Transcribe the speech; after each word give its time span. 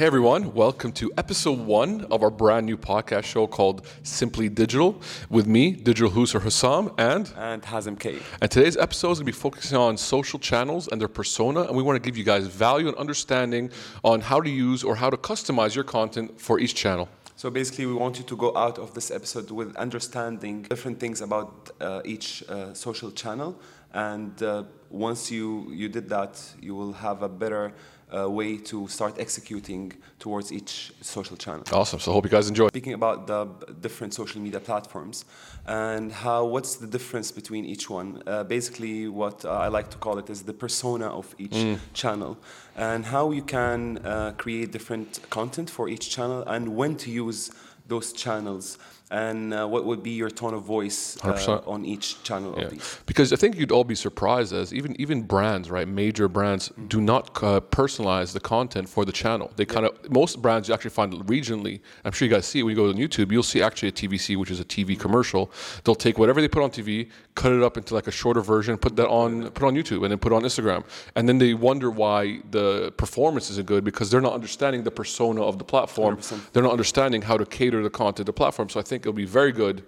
Hey 0.00 0.06
everyone, 0.06 0.54
welcome 0.54 0.92
to 0.92 1.12
episode 1.18 1.58
one 1.58 2.06
of 2.10 2.22
our 2.22 2.30
brand 2.30 2.64
new 2.64 2.78
podcast 2.78 3.24
show 3.24 3.46
called 3.46 3.86
Simply 4.02 4.48
Digital 4.48 4.98
with 5.28 5.46
me, 5.46 5.72
Digital 5.72 6.10
Hooser 6.10 6.40
Hussam, 6.40 6.94
and 6.96 7.30
and 7.36 7.62
Hazem 7.62 8.00
K. 8.00 8.16
And 8.40 8.50
today's 8.50 8.78
episode 8.78 9.10
is 9.10 9.18
going 9.18 9.26
to 9.26 9.32
be 9.32 9.38
focusing 9.38 9.76
on 9.76 9.98
social 9.98 10.38
channels 10.38 10.88
and 10.88 10.98
their 10.98 11.06
persona, 11.06 11.64
and 11.64 11.76
we 11.76 11.82
want 11.82 12.02
to 12.02 12.08
give 12.08 12.16
you 12.16 12.24
guys 12.24 12.46
value 12.46 12.88
and 12.88 12.96
understanding 12.96 13.70
on 14.02 14.22
how 14.22 14.40
to 14.40 14.48
use 14.48 14.82
or 14.82 14.96
how 14.96 15.10
to 15.10 15.18
customize 15.18 15.74
your 15.74 15.84
content 15.84 16.40
for 16.40 16.58
each 16.58 16.74
channel. 16.74 17.06
So 17.36 17.50
basically, 17.50 17.84
we 17.84 17.92
want 17.92 18.16
you 18.16 18.24
to 18.24 18.36
go 18.36 18.56
out 18.56 18.78
of 18.78 18.94
this 18.94 19.10
episode 19.10 19.50
with 19.50 19.76
understanding 19.76 20.62
different 20.62 20.98
things 20.98 21.20
about 21.20 21.72
uh, 21.78 22.00
each 22.06 22.42
uh, 22.48 22.72
social 22.72 23.10
channel, 23.10 23.54
and 23.92 24.42
uh, 24.42 24.64
once 24.88 25.30
you 25.30 25.70
you 25.70 25.90
did 25.90 26.08
that, 26.08 26.40
you 26.58 26.74
will 26.74 26.94
have 26.94 27.22
a 27.22 27.28
better 27.28 27.74
uh, 28.16 28.28
way 28.28 28.56
to 28.56 28.88
start 28.88 29.18
executing 29.18 29.92
towards 30.18 30.52
each 30.52 30.92
social 31.00 31.36
channel. 31.36 31.62
Awesome. 31.72 32.00
So 32.00 32.10
I 32.10 32.14
hope 32.14 32.24
you 32.24 32.30
guys 32.30 32.48
enjoy. 32.48 32.68
Speaking 32.68 32.94
about 32.94 33.26
the 33.26 33.46
different 33.80 34.14
social 34.14 34.40
media 34.40 34.60
platforms 34.60 35.24
and 35.66 36.12
how 36.12 36.44
what's 36.44 36.76
the 36.76 36.86
difference 36.86 37.30
between 37.30 37.64
each 37.64 37.88
one? 37.88 38.22
Uh, 38.26 38.44
basically, 38.44 39.08
what 39.08 39.44
I 39.44 39.68
like 39.68 39.90
to 39.90 39.98
call 39.98 40.18
it 40.18 40.30
is 40.30 40.42
the 40.42 40.52
persona 40.52 41.08
of 41.08 41.34
each 41.38 41.52
mm. 41.52 41.78
channel 41.94 42.38
and 42.76 43.04
how 43.04 43.30
you 43.30 43.42
can 43.42 43.98
uh, 43.98 44.32
create 44.36 44.72
different 44.72 45.20
content 45.30 45.68
for 45.70 45.88
each 45.88 46.10
channel 46.10 46.42
and 46.46 46.76
when 46.76 46.96
to 46.96 47.10
use 47.10 47.50
those 47.86 48.12
channels 48.12 48.78
and 49.10 49.52
uh, 49.52 49.66
what 49.66 49.84
would 49.84 50.02
be 50.02 50.10
your 50.10 50.30
tone 50.30 50.54
of 50.54 50.62
voice 50.62 51.18
uh, 51.24 51.60
on 51.66 51.84
each 51.84 52.22
channel 52.22 52.54
yeah. 52.56 52.64
of 52.64 52.70
these? 52.70 52.98
Because 53.06 53.32
I 53.32 53.36
think 53.36 53.56
you'd 53.56 53.72
all 53.72 53.82
be 53.82 53.96
surprised 53.96 54.52
as 54.52 54.72
even 54.72 54.98
even 55.00 55.22
brands, 55.22 55.68
right? 55.70 55.88
Major 55.88 56.28
brands 56.28 56.68
mm-hmm. 56.68 56.86
do 56.86 57.00
not 57.00 57.30
uh, 57.42 57.60
personalize 57.60 58.32
the 58.32 58.40
content 58.40 58.88
for 58.88 59.04
the 59.04 59.12
channel. 59.12 59.50
They 59.56 59.64
kind 59.64 59.86
of 59.86 60.10
most 60.10 60.40
brands 60.40 60.68
you 60.68 60.74
actually 60.74 60.90
find 60.90 61.12
regionally. 61.26 61.80
I'm 62.04 62.12
sure 62.12 62.28
you 62.28 62.34
guys 62.34 62.46
see 62.46 62.60
it 62.60 62.62
when 62.62 62.76
you 62.76 62.76
go 62.76 62.88
on 62.88 62.94
YouTube. 62.94 63.32
You'll 63.32 63.42
see 63.42 63.62
actually 63.62 63.88
a 63.88 63.92
TVC, 63.92 64.36
which 64.36 64.50
is 64.50 64.60
a 64.60 64.64
TV 64.64 64.90
mm-hmm. 64.90 65.00
commercial. 65.00 65.50
They'll 65.82 65.94
take 65.96 66.16
whatever 66.16 66.40
they 66.40 66.48
put 66.48 66.62
on 66.62 66.70
TV, 66.70 67.10
cut 67.34 67.52
it 67.52 67.62
up 67.62 67.76
into 67.76 67.94
like 67.94 68.06
a 68.06 68.12
shorter 68.12 68.42
version, 68.42 68.76
put 68.78 68.94
that 68.94 69.08
on 69.08 69.50
put 69.50 69.66
on 69.66 69.74
YouTube, 69.74 70.02
and 70.02 70.12
then 70.12 70.18
put 70.18 70.32
on 70.32 70.42
Instagram. 70.42 70.84
And 71.16 71.28
then 71.28 71.38
they 71.38 71.54
wonder 71.54 71.90
why 71.90 72.42
the 72.50 72.92
performance 72.96 73.50
isn't 73.50 73.66
good 73.66 73.82
because 73.82 74.08
they're 74.08 74.20
not 74.20 74.34
understanding 74.34 74.84
the 74.84 74.92
persona 74.92 75.42
of 75.42 75.58
the 75.58 75.64
platform. 75.64 76.16
100%. 76.18 76.52
They're 76.52 76.62
not 76.62 76.72
understanding 76.72 77.22
how 77.22 77.36
to 77.36 77.44
cater 77.44 77.82
the 77.82 77.90
content 77.90 78.18
to 78.18 78.24
the 78.24 78.32
platform. 78.32 78.68
So 78.68 78.78
I 78.78 78.82
think 78.82 78.99
think 79.00 79.06
it'll 79.06 79.26
be 79.26 79.32
very 79.40 79.52
good 79.52 79.82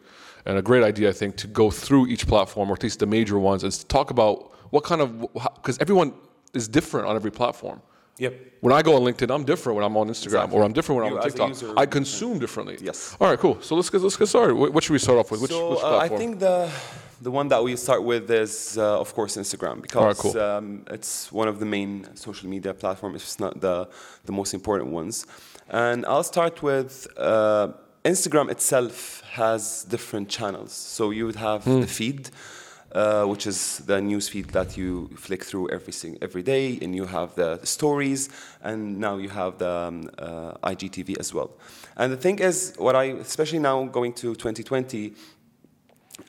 and 0.45 0.59
a 0.59 0.63
great 0.63 0.83
idea, 0.83 1.09
I 1.09 1.13
think, 1.13 1.37
to 1.37 1.47
go 1.47 1.71
through 1.71 2.09
each 2.09 2.27
platform, 2.27 2.71
or 2.71 2.75
at 2.75 2.83
least 2.83 2.99
the 2.99 3.07
major 3.07 3.39
ones, 3.39 3.63
and 3.63 3.73
to 3.73 3.87
talk 3.87 4.11
about 4.11 4.51
what 4.71 4.83
kind 4.83 5.01
of, 5.01 5.09
because 5.57 5.79
everyone 5.79 6.15
is 6.53 6.67
different 6.69 7.07
on 7.07 7.15
every 7.15 7.31
platform. 7.31 7.81
Yep. 8.19 8.35
When 8.61 8.73
I 8.73 8.83
go 8.83 8.97
on 8.97 9.03
LinkedIn, 9.03 9.31
I'm 9.35 9.45
different 9.45 9.77
when 9.77 9.85
I'm 9.85 9.97
on 9.97 10.09
Instagram, 10.09 10.45
exactly. 10.45 10.59
or 10.59 10.65
I'm 10.65 10.73
different 10.73 10.97
when 11.01 11.11
you 11.11 11.17
I'm 11.17 11.23
on 11.23 11.29
TikTok. 11.29 11.49
User, 11.49 11.75
I 11.77 11.87
consume 11.87 12.39
differently. 12.39 12.77
Yes. 12.81 13.17
All 13.21 13.29
right, 13.31 13.39
cool. 13.39 13.61
So 13.61 13.75
let's 13.77 13.91
get 13.91 14.01
let's 14.03 14.17
get 14.17 14.29
started. 14.29 14.55
What 14.55 14.83
should 14.83 14.93
we 14.93 14.99
start 14.99 15.19
off 15.19 15.31
with? 15.31 15.41
Which, 15.41 15.51
so, 15.51 15.71
which 15.71 15.83
uh, 15.83 16.07
I 16.07 16.09
think 16.09 16.39
the 16.39 16.71
the 17.23 17.31
one 17.31 17.49
that 17.49 17.63
we 17.63 17.75
start 17.77 18.03
with 18.03 18.31
is, 18.31 18.77
uh, 18.77 19.01
of 19.01 19.15
course, 19.15 19.37
Instagram 19.37 19.81
because 19.81 20.05
right, 20.05 20.17
cool. 20.17 20.41
um, 20.41 20.85
it's 20.97 21.33
one 21.33 21.49
of 21.49 21.59
the 21.59 21.67
main 21.77 21.93
social 22.15 22.49
media 22.49 22.75
platforms. 22.75 23.23
It's 23.23 23.41
not 23.41 23.61
the 23.61 23.89
the 24.29 24.33
most 24.33 24.53
important 24.53 24.91
ones, 24.91 25.27
and 25.69 26.05
I'll 26.07 26.29
start 26.35 26.63
with. 26.63 27.07
Uh, 27.17 27.69
Instagram 28.05 28.51
itself 28.51 29.23
has 29.33 29.85
different 29.85 30.29
channels. 30.29 30.73
So 30.73 31.11
you 31.11 31.27
would 31.27 31.37
have 31.37 31.65
mm. 31.65 31.83
the 31.83 31.87
feed, 31.87 32.31
uh, 32.93 33.25
which 33.25 33.47
is 33.47 33.79
the 33.79 34.01
news 34.01 34.29
feed 34.29 34.51
that 34.51 34.77
you 34.77 35.09
flick 35.17 35.45
through 35.45 35.71
every 35.71 35.95
every 36.21 36.43
day, 36.43 36.79
and 36.83 36.97
you 36.97 37.07
have 37.07 37.35
the 37.37 37.61
stories, 37.65 38.29
and 38.63 38.99
now 38.99 39.17
you 39.19 39.29
have 39.29 39.59
the 39.59 39.71
um, 39.71 40.11
uh, 40.19 40.69
IGTV 40.71 41.19
as 41.19 41.33
well. 41.33 41.51
And 41.97 42.13
the 42.13 42.17
thing 42.17 42.41
is, 42.41 42.75
what 42.77 42.97
I 42.97 43.05
especially 43.05 43.61
now 43.61 43.85
going 43.85 44.15
to 44.15 44.35
2020, 44.35 45.15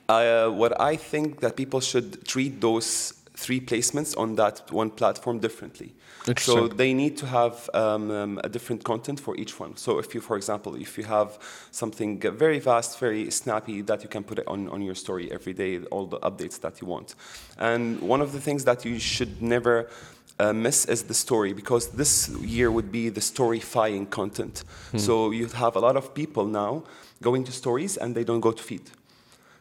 uh, 0.08 0.48
what 0.50 0.80
I 0.80 0.96
think 0.96 1.40
that 1.40 1.56
people 1.56 1.80
should 1.80 2.24
treat 2.26 2.60
those 2.60 3.14
three 3.36 3.60
placements 3.60 4.16
on 4.16 4.36
that 4.36 4.70
one 4.70 4.90
platform 4.90 5.40
differently. 5.40 5.92
So 6.38 6.68
they 6.68 6.94
need 6.94 7.18
to 7.18 7.26
have 7.26 7.68
um, 7.74 8.10
um, 8.10 8.40
a 8.42 8.48
different 8.48 8.82
content 8.82 9.20
for 9.20 9.36
each 9.36 9.60
one. 9.60 9.76
So 9.76 9.98
if 9.98 10.14
you, 10.14 10.20
for 10.22 10.36
example, 10.36 10.74
if 10.74 10.96
you 10.96 11.04
have 11.04 11.38
something 11.70 12.18
very 12.18 12.60
vast, 12.60 12.98
very 12.98 13.30
snappy 13.30 13.82
that 13.82 14.02
you 14.02 14.08
can 14.08 14.24
put 14.24 14.38
it 14.38 14.46
on, 14.46 14.68
on 14.70 14.80
your 14.80 14.94
story 14.94 15.30
every 15.30 15.52
day, 15.52 15.80
all 15.90 16.06
the 16.06 16.18
updates 16.20 16.58
that 16.60 16.80
you 16.80 16.86
want. 16.86 17.14
And 17.58 18.00
one 18.00 18.22
of 18.22 18.32
the 18.32 18.40
things 18.40 18.64
that 18.64 18.84
you 18.84 18.98
should 18.98 19.42
never 19.42 19.90
uh, 20.38 20.52
miss 20.52 20.86
is 20.86 21.02
the 21.02 21.14
story 21.14 21.52
because 21.52 21.88
this 21.88 22.28
year 22.40 22.70
would 22.70 22.90
be 22.90 23.10
the 23.10 23.20
storyfying 23.20 24.08
content. 24.08 24.64
Hmm. 24.92 24.98
So 24.98 25.30
you 25.30 25.46
have 25.48 25.76
a 25.76 25.80
lot 25.80 25.96
of 25.96 26.14
people 26.14 26.46
now 26.46 26.84
going 27.20 27.44
to 27.44 27.52
stories 27.52 27.96
and 27.98 28.14
they 28.14 28.24
don't 28.24 28.40
go 28.40 28.52
to 28.52 28.62
feed. 28.62 28.90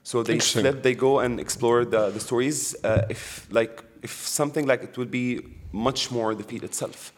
So 0.04 0.24
they 0.24 0.38
they 0.38 0.96
go 0.96 1.20
and 1.20 1.40
explore 1.40 1.86
the, 1.86 2.10
the 2.10 2.20
stories. 2.20 2.76
Uh, 2.84 3.06
if 3.10 3.48
like 3.52 3.84
if 4.04 4.12
something 4.12 4.68
like 4.68 4.84
it 4.84 4.98
would 4.98 5.10
be 5.10 5.42
much 5.72 6.12
more 6.12 6.36
the 6.36 6.44
feed 6.44 6.64
itself. 6.64 7.12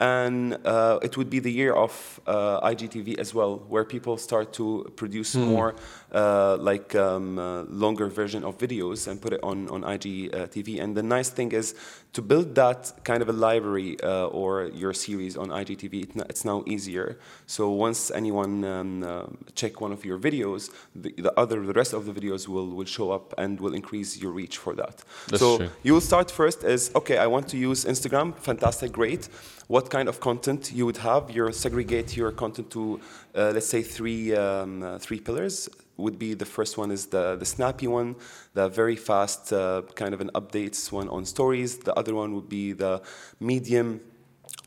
And 0.00 0.56
uh, 0.64 0.98
it 1.02 1.18
would 1.18 1.28
be 1.28 1.40
the 1.40 1.52
year 1.52 1.74
of 1.74 2.20
uh, 2.26 2.66
IGTV 2.70 3.18
as 3.18 3.34
well, 3.34 3.58
where 3.68 3.84
people 3.84 4.16
start 4.16 4.54
to 4.54 4.90
produce 4.96 5.36
mm. 5.36 5.46
more 5.46 5.74
uh, 6.12 6.56
like 6.56 6.94
um, 6.94 7.38
uh, 7.38 7.62
longer 7.64 8.08
version 8.08 8.44
of 8.44 8.58
videos 8.58 9.06
and 9.08 9.20
put 9.20 9.32
it 9.32 9.40
on 9.42 9.68
on 9.68 9.82
IGTV. 9.82 10.82
And 10.82 10.96
the 10.96 11.02
nice 11.02 11.30
thing 11.30 11.52
is 11.52 11.74
to 12.12 12.22
build 12.22 12.54
that 12.56 12.92
kind 13.04 13.22
of 13.22 13.28
a 13.28 13.32
library 13.32 13.96
uh, 14.02 14.26
or 14.26 14.64
your 14.74 14.92
series 14.92 15.36
on 15.36 15.48
IGTV. 15.48 16.20
It's 16.28 16.44
now 16.44 16.64
easier. 16.66 17.18
So 17.46 17.70
once 17.70 18.10
anyone 18.10 18.64
um, 18.64 19.02
uh, 19.04 19.26
check 19.54 19.80
one 19.80 19.92
of 19.92 20.04
your 20.04 20.18
videos, 20.18 20.70
the, 20.94 21.12
the, 21.16 21.32
other 21.38 21.64
the 21.64 21.72
rest 21.72 21.92
of 21.92 22.06
the 22.06 22.12
videos 22.12 22.48
will 22.48 22.70
will 22.70 22.90
show 22.98 23.10
up 23.12 23.34
and 23.38 23.60
will 23.60 23.74
increase 23.74 24.18
your 24.18 24.32
reach 24.32 24.58
for 24.58 24.74
that. 24.74 25.04
That's 25.28 25.40
so 25.40 25.58
true. 25.58 25.68
you 25.82 25.92
will 25.94 26.00
start 26.00 26.30
first 26.30 26.64
as 26.64 26.90
okay, 26.94 27.18
I 27.18 27.26
want 27.26 27.48
to 27.48 27.56
use 27.56 27.84
Instagram. 27.84 28.36
Fantastic, 28.36 28.92
great. 28.92 29.28
What 29.68 29.88
kind 29.88 30.08
of 30.08 30.18
content 30.18 30.72
you 30.72 30.84
would 30.86 30.96
have? 30.96 31.30
You 31.30 31.52
segregate 31.52 32.16
your 32.16 32.32
content 32.32 32.70
to 32.72 33.00
uh, 33.34 33.52
let's 33.54 33.68
say 33.68 33.82
three 33.82 34.34
um, 34.34 34.82
uh, 34.82 34.98
three 34.98 35.20
pillars 35.20 35.68
would 36.00 36.18
be 36.18 36.34
the 36.34 36.44
first 36.44 36.78
one 36.78 36.90
is 36.90 37.06
the, 37.06 37.36
the 37.36 37.44
snappy 37.44 37.86
one, 37.86 38.16
the 38.54 38.68
very 38.68 38.96
fast 38.96 39.52
uh, 39.52 39.82
kind 39.94 40.14
of 40.14 40.20
an 40.20 40.30
updates 40.34 40.90
one 40.90 41.08
on 41.08 41.24
stories. 41.24 41.78
The 41.78 41.94
other 41.94 42.14
one 42.14 42.34
would 42.34 42.48
be 42.48 42.72
the 42.72 43.02
medium 43.38 44.00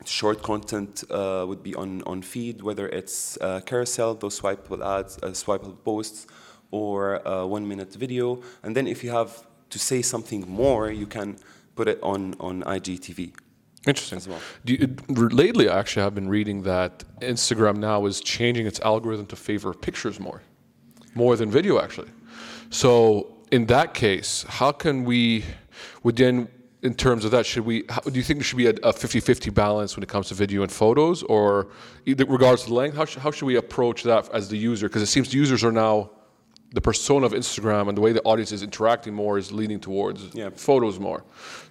short 0.06 0.42
content 0.42 1.04
uh, 1.10 1.46
would 1.48 1.64
be 1.64 1.76
on, 1.76 2.02
on 2.04 2.22
feed, 2.22 2.62
whether 2.62 2.88
it's 2.90 3.38
uh, 3.42 3.62
carousel, 3.62 4.16
those 4.16 4.40
swipeable 4.40 4.84
ads, 4.86 5.18
uh, 5.18 5.28
swipeable 5.28 5.84
posts, 5.84 6.28
or 6.72 7.26
uh, 7.28 7.46
one 7.46 7.68
minute 7.68 7.94
video. 7.94 8.42
And 8.64 8.76
then 8.76 8.88
if 8.88 9.04
you 9.04 9.12
have 9.12 9.46
to 9.70 9.80
say 9.80 10.02
something 10.02 10.48
more, 10.48 10.92
you 10.92 11.08
can 11.08 11.38
put 11.76 11.88
it 11.88 12.00
on, 12.02 12.36
on 12.40 12.64
IGTV. 12.64 13.34
Interesting. 13.86 14.18
As 14.18 14.28
well. 14.28 14.40
You, 14.66 14.96
lately, 15.10 15.68
actually, 15.68 16.04
I've 16.04 16.16
been 16.16 16.30
reading 16.30 16.64
that 16.64 17.04
Instagram 17.20 17.78
now 17.78 18.06
is 18.06 18.22
changing 18.22 18.66
its 18.66 18.80
algorithm 18.80 19.26
to 19.28 19.36
favor 19.36 19.74
pictures 19.74 20.20
more 20.20 20.42
more 21.16 21.36
than 21.36 21.50
video 21.50 21.80
actually. 21.80 22.10
So 22.70 23.38
in 23.52 23.68
that 23.68 23.94
case, 23.94 24.46
how 24.48 24.72
can 24.72 25.04
we 25.04 25.46
within 26.02 26.48
in 26.84 26.94
terms 26.94 27.24
of 27.24 27.32
that, 27.32 27.46
should 27.46 27.66
we? 27.66 27.86
How, 27.90 28.02
do 28.02 28.12
you 28.12 28.24
think 28.24 28.40
there 28.40 28.44
should 28.44 28.58
be 28.58 28.68
a, 28.68 28.74
50-50 28.74 29.54
balance 29.54 29.96
when 29.96 30.04
it 30.04 30.10
comes 30.10 30.28
to 30.28 30.34
video 30.34 30.64
and 30.64 30.72
photos, 30.72 31.24
or 31.24 31.70
regards 32.06 32.66
to 32.66 32.74
length? 32.74 32.98
How, 32.98 33.06
sh- 33.06 33.16
how 33.16 33.32
should 33.32 33.46
we 33.46 33.56
approach 33.56 34.04
that 34.04 34.30
as 34.34 34.50
the 34.50 34.58
user? 34.58 34.90
Because 34.90 35.02
it 35.02 35.08
seems 35.08 35.34
users 35.34 35.64
are 35.64 35.72
now 35.72 36.12
the 36.74 36.82
persona 36.82 37.26
of 37.26 37.34
Instagram 37.34 37.88
and 37.88 37.96
the 37.96 38.02
way 38.02 38.12
the 38.12 38.22
audience 38.24 38.52
is 38.52 38.64
interacting 38.64 39.14
more 39.14 39.38
is 39.38 39.52
leaning 39.52 39.80
towards 39.80 40.34
yeah. 40.34 40.50
photos 40.56 41.00
more. 41.00 41.24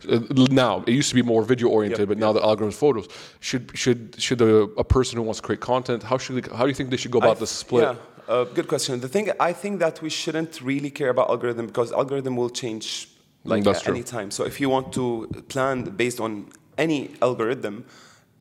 Uh, 0.09 0.21
now 0.51 0.83
it 0.87 0.93
used 0.93 1.09
to 1.09 1.15
be 1.17 1.23
more 1.23 1.43
video 1.43 1.69
oriented, 1.69 1.99
yep, 1.99 2.09
but 2.09 2.19
now 2.19 2.33
the 2.33 2.41
algorithm 2.41 2.69
is 2.69 2.79
photos. 2.79 3.09
Should 3.41 3.73
should 3.75 4.15
should 4.19 4.41
a, 4.41 4.63
a, 4.79 4.85
person 4.85 5.17
who 5.19 5.25
wants 5.25 5.41
to 5.41 5.47
create 5.47 5.61
content 5.61 6.03
how 6.05 6.19
should 6.19 6.37
they, 6.37 6.56
how 6.56 6.62
do 6.62 6.69
you 6.69 6.75
think 6.75 6.91
they 6.91 6.97
should 6.97 7.11
go 7.11 7.19
about 7.19 7.38
the 7.38 7.47
split? 7.47 7.83
Yeah. 7.83 7.97
Uh, 8.29 8.45
good 8.45 8.69
question. 8.69 9.01
The 9.01 9.09
thing 9.09 9.31
I 9.41 9.53
think 9.53 9.81
that 9.81 10.01
we 10.01 10.11
shouldn't 10.11 10.61
really 10.61 10.91
care 10.91 11.11
about 11.11 11.29
algorithm 11.29 11.67
because 11.67 11.93
algorithm 11.93 12.37
will 12.37 12.51
change 12.51 13.09
like 13.45 13.67
at 13.67 13.89
any 13.89 14.03
time. 14.03 14.31
So 14.31 14.45
if 14.45 14.61
you 14.61 14.69
want 14.69 14.93
to 14.95 15.27
plan 15.49 15.85
based 15.85 16.21
on 16.21 16.49
any 16.79 17.11
algorithm, 17.21 17.85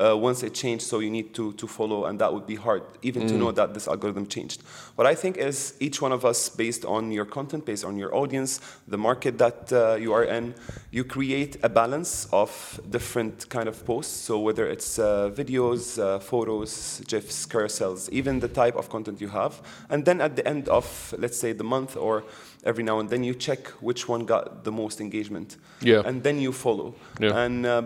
uh, 0.01 0.17
once 0.17 0.43
it 0.43 0.53
changed, 0.53 0.83
so 0.83 0.99
you 0.99 1.09
need 1.09 1.33
to, 1.33 1.53
to 1.53 1.67
follow, 1.67 2.05
and 2.05 2.19
that 2.19 2.33
would 2.33 2.47
be 2.47 2.55
hard, 2.55 2.83
even 3.01 3.23
mm. 3.23 3.27
to 3.27 3.33
know 3.35 3.51
that 3.51 3.73
this 3.73 3.87
algorithm 3.87 4.25
changed. 4.25 4.63
What 4.95 5.05
I 5.07 5.15
think 5.15 5.37
is 5.37 5.75
each 5.79 6.01
one 6.01 6.11
of 6.11 6.25
us, 6.25 6.49
based 6.49 6.85
on 6.85 7.11
your 7.11 7.25
content, 7.25 7.65
based 7.65 7.85
on 7.85 7.97
your 7.97 8.15
audience, 8.15 8.59
the 8.87 8.97
market 8.97 9.37
that 9.37 9.71
uh, 9.71 9.95
you 9.95 10.13
are 10.13 10.23
in, 10.23 10.55
you 10.91 11.03
create 11.03 11.57
a 11.63 11.69
balance 11.69 12.27
of 12.31 12.79
different 12.89 13.47
kind 13.49 13.69
of 13.69 13.85
posts. 13.85 14.15
So 14.15 14.39
whether 14.39 14.67
it's 14.67 14.99
uh, 14.99 15.29
videos, 15.33 16.01
uh, 16.01 16.19
photos, 16.19 17.01
GIFs, 17.07 17.45
carousels, 17.45 18.09
even 18.09 18.39
the 18.39 18.47
type 18.47 18.75
of 18.75 18.89
content 18.89 19.21
you 19.21 19.29
have, 19.29 19.61
and 19.89 20.05
then 20.05 20.21
at 20.21 20.35
the 20.35 20.47
end 20.47 20.67
of, 20.69 21.13
let's 21.17 21.37
say, 21.37 21.53
the 21.53 21.63
month 21.63 21.95
or 21.95 22.23
every 22.63 22.83
now 22.83 22.99
and 22.99 23.09
then 23.09 23.23
you 23.23 23.33
check 23.33 23.67
which 23.81 24.07
one 24.07 24.25
got 24.25 24.63
the 24.63 24.71
most 24.71 25.01
engagement, 25.01 25.57
yeah, 25.81 26.01
and 26.05 26.23
then 26.23 26.39
you 26.39 26.51
follow. 26.51 26.93
Yeah. 27.19 27.37
And 27.37 27.65
uh, 27.65 27.81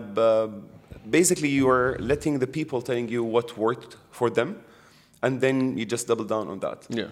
basically 1.10 1.48
you 1.48 1.68
are 1.68 1.96
letting 1.98 2.38
the 2.38 2.46
people 2.46 2.82
telling 2.82 3.08
you 3.08 3.22
what 3.24 3.56
worked 3.56 3.96
for 4.10 4.30
them, 4.30 4.60
and 5.22 5.40
then 5.40 5.76
you 5.78 5.84
just 5.84 6.06
double 6.06 6.24
down 6.24 6.48
on 6.48 6.60
that. 6.60 6.86
Yeah. 6.88 7.08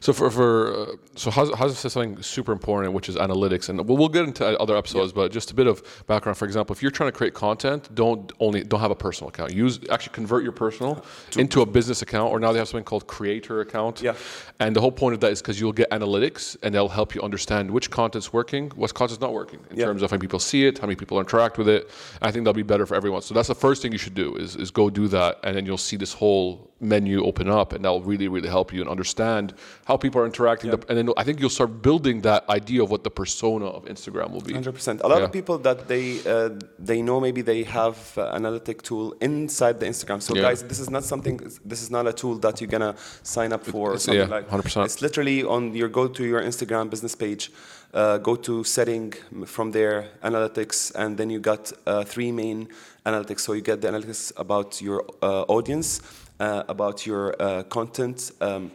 So 0.00 0.12
for 0.12 0.30
for 0.30 0.74
uh, 0.74 0.86
so 1.14 1.30
Haz 1.30 1.50
Haz 1.54 1.78
says 1.78 1.92
something 1.92 2.22
super 2.22 2.52
important, 2.52 2.92
which 2.94 3.08
is 3.08 3.16
analytics, 3.16 3.68
and 3.68 3.86
we'll, 3.86 3.96
we'll 3.96 4.08
get 4.08 4.24
into 4.24 4.44
other 4.60 4.76
episodes. 4.76 5.12
But 5.12 5.32
just 5.32 5.50
a 5.50 5.54
bit 5.54 5.66
of 5.66 5.82
background. 6.06 6.38
For 6.38 6.44
example, 6.44 6.74
if 6.74 6.82
you're 6.82 6.90
trying 6.90 7.10
to 7.10 7.16
create 7.16 7.34
content, 7.34 7.94
don't 7.94 8.32
only 8.40 8.62
don't 8.64 8.80
have 8.80 8.90
a 8.90 8.96
personal 8.96 9.28
account. 9.28 9.52
Use 9.52 9.80
actually 9.90 10.14
convert 10.14 10.42
your 10.42 10.52
personal 10.52 11.04
into 11.36 11.62
a 11.62 11.66
business 11.66 12.02
account, 12.02 12.32
or 12.32 12.40
now 12.40 12.52
they 12.52 12.58
have 12.58 12.68
something 12.68 12.84
called 12.84 13.06
creator 13.06 13.60
account. 13.60 14.02
Yeah. 14.02 14.14
And 14.60 14.74
the 14.74 14.80
whole 14.80 14.92
point 14.92 15.14
of 15.14 15.20
that 15.20 15.32
is 15.32 15.42
because 15.42 15.60
you'll 15.60 15.72
get 15.72 15.90
analytics, 15.90 16.56
and 16.62 16.74
they'll 16.74 16.88
help 16.88 17.14
you 17.14 17.22
understand 17.22 17.70
which 17.70 17.90
content's 17.90 18.32
working, 18.32 18.70
what 18.76 18.94
content's 18.94 19.20
not 19.20 19.32
working, 19.32 19.60
in 19.70 19.78
Yeah. 19.78 19.86
terms 19.86 20.02
of 20.02 20.10
how 20.10 20.16
many 20.16 20.22
people 20.22 20.38
see 20.38 20.66
it, 20.66 20.78
how 20.78 20.86
many 20.86 20.96
people 20.96 21.18
interact 21.20 21.58
with 21.58 21.68
it. 21.68 21.90
I 22.22 22.30
think 22.30 22.44
that'll 22.44 22.54
be 22.54 22.62
better 22.62 22.86
for 22.86 22.94
everyone. 22.94 23.22
So 23.22 23.34
that's 23.34 23.48
the 23.48 23.54
first 23.54 23.82
thing 23.82 23.92
you 23.92 23.98
should 23.98 24.14
do 24.14 24.36
is 24.36 24.56
is 24.56 24.70
go 24.70 24.90
do 24.90 25.08
that, 25.08 25.38
and 25.44 25.56
then 25.56 25.66
you'll 25.66 25.76
see 25.90 25.96
this 25.96 26.12
whole 26.12 26.70
menu 26.80 27.24
open 27.24 27.48
up, 27.48 27.72
and 27.72 27.84
that'll 27.84 28.02
really 28.02 28.28
really 28.28 28.48
help 28.48 28.72
you 28.72 28.80
and 28.82 28.90
understand 28.90 29.54
how 29.86 29.96
people 29.96 30.20
are 30.20 30.26
interacting. 30.26 30.70
The, 30.70 30.78
and 30.88 30.98
then 30.98 31.08
I 31.16 31.24
think 31.24 31.40
you'll 31.40 31.48
start 31.60 31.80
building 31.82 32.20
that 32.22 32.48
idea 32.48 32.82
of 32.82 32.90
what 32.90 33.02
the 33.04 33.10
persona 33.10 33.66
of 33.66 33.84
Instagram 33.86 34.30
will 34.30 34.40
be. 34.42 34.52
Hundred 34.52 34.74
percent. 34.74 35.00
A 35.02 35.08
lot 35.08 35.18
Yeah. 35.18 35.24
of 35.24 35.32
people 35.32 35.58
that 35.58 35.88
they 35.88 36.06
uh, 36.26 36.50
they 36.78 37.00
know 37.02 37.18
maybe 37.20 37.42
they 37.42 37.62
have 37.64 37.96
uh, 38.18 38.30
analytic 38.38 38.82
tool 38.82 39.14
inside 39.20 39.80
the 39.80 39.86
Instagram. 39.86 40.20
So 40.20 40.34
Yeah. 40.34 40.42
guys, 40.42 40.62
this 40.62 40.78
is 40.78 40.90
not 40.90 41.04
something. 41.04 41.36
This 41.64 41.82
is 41.82 41.90
not 41.90 42.06
a 42.06 42.12
tool 42.12 42.36
that 42.44 42.60
you're 42.60 42.70
gonna 42.76 42.94
sign 43.22 43.52
up 43.52 43.64
for 43.64 43.90
or 43.90 43.94
It's- 43.94 44.02
something 44.04 44.28
yeah, 44.28 44.36
like. 44.36 44.48
100%. 44.50 44.84
It's 44.84 45.00
literally 45.00 45.44
on 45.44 45.74
your 45.74 45.88
go 45.88 46.06
to 46.08 46.22
your 46.24 46.42
Instagram 46.42 46.90
business 46.90 47.14
page. 47.14 47.50
Uh, 47.94 48.18
go 48.18 48.36
to 48.36 48.62
setting 48.64 49.14
from 49.46 49.70
there 49.70 50.08
analytics 50.22 50.92
and 50.96 51.16
then 51.16 51.30
you 51.30 51.38
got 51.38 51.72
uh, 51.86 52.04
three 52.04 52.30
main 52.32 52.68
analytics 53.06 53.40
so 53.40 53.52
you 53.54 53.62
get 53.62 53.80
the 53.80 53.88
analytics 53.88 54.32
about 54.36 54.82
your 54.82 55.04
uh, 55.22 55.44
audience 55.56 56.00
about 56.38 57.06
your 57.06 57.34
uh, 57.40 57.62
content 57.64 58.32
um, 58.40 58.70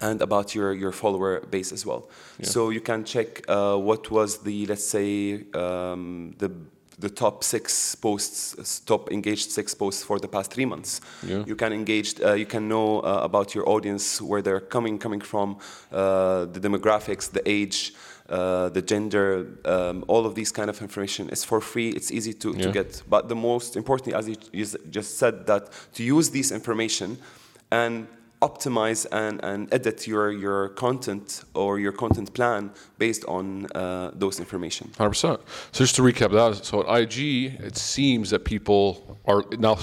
and 0.00 0.22
about 0.22 0.54
your, 0.54 0.72
your 0.72 0.92
follower 0.92 1.40
base 1.40 1.72
as 1.72 1.84
well. 1.84 2.08
So 2.42 2.70
you 2.70 2.80
can 2.80 3.04
check 3.04 3.42
uh, 3.48 3.76
what 3.76 4.10
was 4.10 4.38
the 4.38 4.66
let's 4.66 4.86
say 4.86 5.44
um, 5.54 6.34
the 6.38 6.50
the 7.00 7.08
top 7.08 7.42
six 7.42 7.94
posts, 7.94 8.54
uh, 8.58 8.86
top 8.86 9.10
engaged 9.10 9.50
six 9.50 9.74
posts 9.74 10.04
for 10.04 10.18
the 10.18 10.28
past 10.28 10.52
three 10.52 10.66
months. 10.66 11.00
Yeah. 11.26 11.44
You 11.46 11.56
can 11.56 11.72
engage. 11.72 12.20
Uh, 12.20 12.34
you 12.34 12.46
can 12.46 12.68
know 12.68 13.00
uh, 13.00 13.20
about 13.22 13.54
your 13.54 13.68
audience, 13.68 14.20
where 14.20 14.42
they're 14.42 14.60
coming 14.60 14.98
coming 14.98 15.20
from, 15.20 15.56
uh, 15.90 16.44
the 16.44 16.60
demographics, 16.60 17.30
the 17.30 17.42
age. 17.46 17.94
Uh, 18.30 18.68
the 18.68 18.80
gender, 18.82 19.46
um, 19.64 20.04
all 20.06 20.24
of 20.24 20.34
these 20.34 20.52
kind 20.52 20.70
of 20.70 20.80
information 20.80 21.28
is 21.30 21.44
for 21.44 21.60
free. 21.60 21.88
It's 21.90 22.10
easy 22.12 22.32
to, 22.34 22.48
Yeah. 22.52 22.62
to 22.66 22.72
get. 22.72 23.02
But 23.08 23.28
the 23.28 23.34
most 23.34 23.76
importantly, 23.76 24.14
as 24.14 24.28
you 24.28 24.36
just 24.90 25.18
said, 25.18 25.46
that 25.46 25.70
to 25.94 26.02
use 26.04 26.30
this 26.30 26.52
information 26.52 27.18
and 27.72 28.06
optimize 28.40 29.06
and, 29.12 29.40
and 29.44 29.68
edit 29.72 30.06
your, 30.06 30.30
your 30.32 30.68
content 30.70 31.44
or 31.54 31.78
your 31.78 31.92
content 31.92 32.32
plan 32.32 32.70
based 32.98 33.24
on 33.26 33.66
uh, 33.74 34.10
those 34.14 34.38
information. 34.40 34.90
Hundred 34.96 35.10
percent. 35.10 35.40
So 35.72 35.84
just 35.84 35.96
to 35.96 36.02
recap 36.02 36.30
that, 36.32 36.64
so 36.64 36.80
at 36.88 37.00
IG, 37.02 37.18
it 37.60 37.76
seems 37.76 38.30
that 38.30 38.44
people 38.44 39.18
are 39.26 39.44
now. 39.58 39.76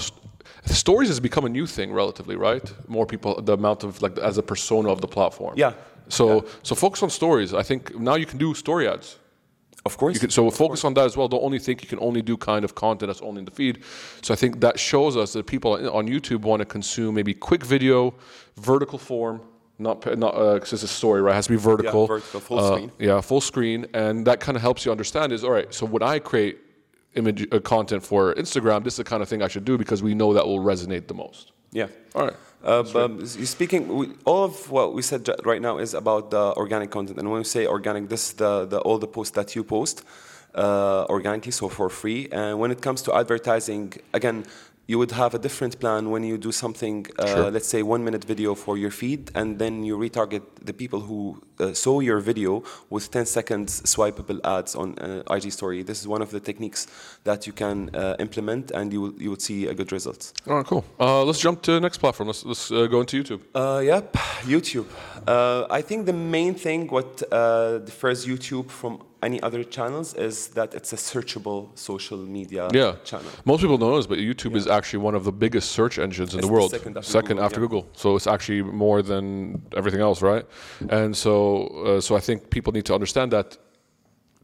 Stories 0.64 1.08
has 1.08 1.20
become 1.20 1.44
a 1.44 1.48
new 1.48 1.66
thing, 1.66 1.92
relatively, 1.92 2.36
right? 2.36 2.64
More 2.88 3.06
people, 3.06 3.40
the 3.40 3.52
amount 3.54 3.84
of 3.84 4.02
like 4.02 4.18
as 4.18 4.38
a 4.38 4.42
persona 4.42 4.88
of 4.90 5.00
the 5.00 5.06
platform. 5.08 5.54
Yeah. 5.56 5.72
So 6.08 6.44
so 6.62 6.74
focus 6.74 7.02
on 7.02 7.10
stories. 7.10 7.52
I 7.54 7.62
think 7.62 7.98
now 7.98 8.16
you 8.16 8.26
can 8.26 8.38
do 8.38 8.54
story 8.54 8.88
ads. 8.88 9.18
Of 9.86 9.96
course. 9.96 10.14
You 10.14 10.20
can, 10.20 10.30
so 10.30 10.50
focus 10.50 10.84
on 10.84 10.94
that 10.94 11.06
as 11.06 11.16
well. 11.16 11.28
Don't 11.28 11.42
only 11.42 11.58
think 11.58 11.82
you 11.82 11.88
can 11.88 11.98
only 12.00 12.20
do 12.20 12.36
kind 12.36 12.64
of 12.64 12.74
content 12.74 13.08
that's 13.08 13.22
only 13.22 13.38
in 13.38 13.44
the 13.44 13.50
feed. 13.50 13.78
So 14.22 14.34
I 14.34 14.36
think 14.36 14.60
that 14.60 14.78
shows 14.78 15.16
us 15.16 15.32
that 15.32 15.46
people 15.46 15.72
on 15.98 16.06
YouTube 16.08 16.40
want 16.42 16.60
to 16.60 16.66
consume 16.66 17.14
maybe 17.14 17.32
quick 17.32 17.64
video, 17.64 18.12
vertical 18.56 18.98
form, 18.98 19.40
not 19.78 20.04
not 20.18 20.32
because 20.54 20.72
it's 20.72 20.82
a 20.82 20.88
story, 20.88 21.22
right? 21.22 21.32
It 21.32 21.36
has 21.36 21.46
to 21.46 21.52
be 21.52 21.56
vertical. 21.56 22.06
vertical, 22.06 22.40
full 22.40 22.58
Uh, 22.58 22.66
screen. 22.72 22.92
Yeah, 22.98 23.20
full 23.22 23.40
screen, 23.40 23.86
and 23.94 24.26
that 24.26 24.40
kind 24.40 24.56
of 24.56 24.62
helps 24.62 24.84
you 24.84 24.90
understand 24.92 25.32
is 25.32 25.42
all 25.44 25.52
right. 25.52 25.72
So 25.72 25.86
when 25.86 26.02
I 26.02 26.18
create 26.18 26.58
image 27.14 27.46
uh, 27.50 27.60
content 27.60 28.02
for 28.04 28.34
Instagram, 28.34 28.84
this 28.84 28.94
is 28.94 28.98
the 28.98 29.04
kind 29.04 29.22
of 29.22 29.28
thing 29.28 29.42
I 29.42 29.48
should 29.48 29.64
do 29.64 29.78
because 29.78 30.02
we 30.02 30.12
know 30.14 30.34
that 30.34 30.44
will 30.46 30.60
resonate 30.72 31.06
the 31.06 31.14
most. 31.14 31.52
yeah. 31.72 31.86
All 32.14 32.24
right. 32.26 32.36
Uh, 32.62 32.82
but 32.82 33.10
you 33.38 33.46
speaking, 33.46 33.86
we, 33.96 34.08
all 34.24 34.44
of 34.44 34.70
what 34.70 34.92
we 34.92 35.02
said 35.02 35.28
right 35.44 35.62
now 35.62 35.78
is 35.78 35.94
about 35.94 36.30
the 36.30 36.52
organic 36.56 36.90
content. 36.90 37.18
And 37.18 37.30
when 37.30 37.38
we 37.38 37.44
say 37.44 37.66
organic, 37.66 38.08
this 38.08 38.28
is 38.28 38.32
the, 38.34 38.66
the 38.66 38.80
all 38.80 38.98
the 38.98 39.06
posts 39.06 39.34
that 39.36 39.54
you 39.54 39.62
post 39.62 40.04
uh, 40.54 41.04
organically, 41.08 41.52
so 41.52 41.68
for 41.68 41.88
free. 41.88 42.28
And 42.32 42.58
when 42.58 42.70
it 42.70 42.80
comes 42.80 43.02
to 43.02 43.14
advertising, 43.14 43.92
again, 44.12 44.44
you 44.88 44.98
would 44.98 45.12
have 45.12 45.34
a 45.34 45.38
different 45.38 45.78
plan 45.78 46.10
when 46.10 46.24
you 46.24 46.38
do 46.38 46.50
something, 46.50 47.06
uh, 47.18 47.26
Sure. 47.26 47.50
let's 47.50 47.68
say 47.68 47.82
one 47.82 48.02
minute 48.02 48.24
video 48.24 48.54
for 48.54 48.78
your 48.78 48.90
feed, 48.90 49.30
and 49.34 49.58
then 49.58 49.84
you 49.84 49.98
retarget 49.98 50.42
the 50.64 50.72
people 50.72 51.00
who 51.00 51.36
uh, 51.60 51.74
saw 51.74 52.00
your 52.00 52.20
video 52.20 52.62
with 52.88 53.10
10 53.10 53.26
seconds 53.26 53.82
swipeable 53.82 54.40
ads 54.44 54.74
on 54.74 54.98
uh, 54.98 55.22
IG 55.36 55.52
story. 55.52 55.82
This 55.82 56.00
is 56.00 56.08
one 56.08 56.22
of 56.22 56.30
the 56.30 56.40
techniques 56.40 56.86
that 57.24 57.46
you 57.46 57.52
can 57.52 57.90
uh, 57.94 58.16
implement, 58.18 58.70
and 58.70 58.90
you 58.92 59.00
will, 59.02 59.12
you 59.22 59.28
would 59.30 59.42
see 59.42 59.66
a 59.66 59.74
good 59.74 59.92
result. 59.92 60.32
All 60.46 60.56
right, 60.56 60.66
cool. 60.66 60.84
Uh, 60.98 61.22
let's 61.24 61.38
jump 61.40 61.60
to 61.62 61.72
the 61.72 61.80
next 61.80 61.98
platform. 61.98 62.28
Let's, 62.28 62.44
let's 62.46 62.70
uh, 62.70 62.86
go 62.86 63.00
into 63.00 63.22
YouTube. 63.22 63.40
Uh, 63.54 63.80
yep, 63.80 64.12
YouTube. 64.46 64.86
Uh, 65.26 65.66
I 65.70 65.82
think 65.82 66.06
the 66.06 66.14
main 66.14 66.54
thing 66.54 66.88
what 66.88 67.22
uh, 67.30 67.78
differs 67.78 68.24
YouTube 68.24 68.70
from 68.70 69.02
any 69.22 69.40
other 69.42 69.64
channels 69.64 70.14
is 70.14 70.48
that 70.48 70.74
it's 70.74 70.92
a 70.92 70.96
searchable 70.96 71.76
social 71.76 72.18
media 72.18 72.68
Yeah. 72.72 72.94
channel. 73.04 73.30
Most 73.44 73.60
people 73.62 73.76
don't 73.78 73.90
know 73.90 73.96
this, 73.96 74.06
but 74.06 74.18
YouTube 74.18 74.54
is 74.54 74.66
actually 74.66 75.00
one 75.00 75.14
of 75.16 75.24
the 75.24 75.32
biggest 75.32 75.72
search 75.72 75.98
engines 75.98 76.34
in 76.34 76.38
It's 76.38 76.46
the 76.46 76.48
the 76.48 76.52
world. 76.52 76.70
second 76.70 76.96
after 76.96 77.10
second 77.10 77.28
Google, 77.36 77.44
after 77.44 77.60
yeah. 77.60 77.66
Google. 77.66 77.88
So 77.94 78.16
it's 78.16 78.26
actually 78.26 78.62
more 78.62 79.02
than 79.02 79.60
everything 79.76 80.00
else, 80.00 80.22
right? 80.22 80.44
And 80.90 81.16
so, 81.16 81.66
uh, 81.86 82.00
so 82.00 82.14
I 82.16 82.20
think 82.20 82.50
people 82.50 82.72
need 82.72 82.84
to 82.86 82.94
understand 82.94 83.32
that 83.32 83.58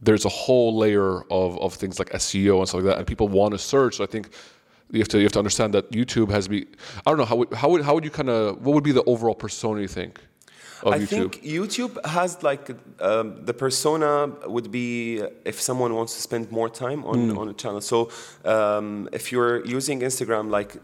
there's 0.01 0.25
a 0.25 0.29
whole 0.29 0.75
layer 0.77 1.21
of, 1.31 1.57
of 1.59 1.73
things 1.73 1.97
like 1.99 2.09
SEO 2.11 2.59
and 2.59 2.67
stuff 2.67 2.81
like 2.81 2.89
that, 2.89 2.97
and 2.97 3.07
people 3.07 3.27
want 3.29 3.53
to 3.53 3.57
search. 3.57 3.95
So 3.97 4.03
I 4.03 4.07
think 4.07 4.29
you 4.91 4.99
have 4.99 5.07
to 5.07 5.17
you 5.17 5.23
have 5.23 5.31
to 5.31 5.39
understand 5.39 5.73
that 5.73 5.89
YouTube 5.91 6.29
has 6.31 6.43
to 6.45 6.49
be. 6.49 6.67
I 7.05 7.09
don't 7.11 7.17
know 7.17 7.25
how 7.25 7.37
would, 7.37 7.53
how 7.53 7.69
would 7.69 7.81
how 7.81 7.93
would 7.95 8.03
you 8.03 8.11
kind 8.11 8.29
of 8.29 8.61
what 8.63 8.73
would 8.75 8.83
be 8.83 8.91
the 8.91 9.03
overall 9.05 9.33
persona 9.35 9.79
you 9.81 9.87
think 9.87 10.19
of 10.83 10.93
I 10.93 10.99
YouTube? 10.99 11.07
think 11.07 11.43
YouTube 11.43 12.05
has 12.05 12.41
like 12.43 12.69
um, 12.99 13.45
the 13.45 13.53
persona 13.53 14.27
would 14.47 14.71
be 14.71 15.21
if 15.45 15.61
someone 15.61 15.93
wants 15.93 16.13
to 16.15 16.21
spend 16.21 16.51
more 16.51 16.69
time 16.69 17.03
on, 17.05 17.29
Hmm. 17.29 17.37
on 17.37 17.49
a 17.49 17.53
channel. 17.53 17.81
So 17.81 18.09
um, 18.43 19.09
if 19.11 19.31
you're 19.31 19.65
using 19.65 20.01
Instagram, 20.01 20.49
like 20.49 20.75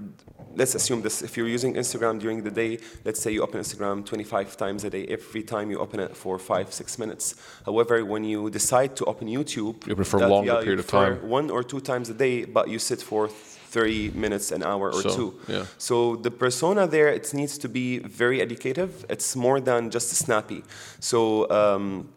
let's 0.55 0.75
assume 0.75 1.01
this, 1.01 1.21
if 1.21 1.38
you're 1.38 1.47
using 1.47 1.75
Instagram 1.75 2.19
during 2.19 2.43
the 2.43 2.51
day, 2.51 2.77
let's 3.05 3.21
say 3.21 3.31
you 3.31 3.41
open 3.41 3.60
Instagram 3.62 4.05
25 4.05 4.57
times 4.57 4.83
a 4.83 4.89
day, 4.89 5.05
every 5.07 5.43
time 5.43 5.71
you 5.71 5.79
open 5.79 6.00
it 6.00 6.15
for 6.15 6.38
five, 6.38 6.74
six 6.74 7.00
minutes. 7.00 7.36
However, 7.65 8.03
when 8.03 8.24
you 8.25 8.50
decide 8.50 8.95
to 8.98 9.05
open 9.05 9.27
YouTube, 9.27 9.88
You 9.88 9.95
for 10.03 10.21
a 10.24 10.27
longer 10.27 10.53
yeah, 10.53 10.62
period 10.63 10.79
of 10.79 10.88
time. 10.88 11.27
one 11.29 11.50
or 11.50 11.63
two 11.63 11.79
times 11.79 12.10
a 12.10 12.13
day, 12.13 12.43
but 12.45 12.67
you 12.69 12.79
sit 12.79 13.01
for 13.01 13.29
30 13.72 14.12
minutes, 14.12 14.51
an 14.51 14.63
hour 14.63 14.90
or 14.92 15.01
So, 15.01 15.16
two. 15.16 15.40
yeah. 15.48 15.66
So 15.78 16.16
the 16.16 16.32
persona 16.32 16.88
there, 16.88 17.08
it 17.10 17.34
needs 17.34 17.58
to 17.60 17.70
be 17.70 18.00
very 18.00 18.42
educative. 18.42 19.06
It's 19.10 19.36
more 19.36 19.62
than 19.62 19.90
just 19.90 20.10
snappy. 20.10 20.63
So 21.00 21.50
um, 21.50 22.10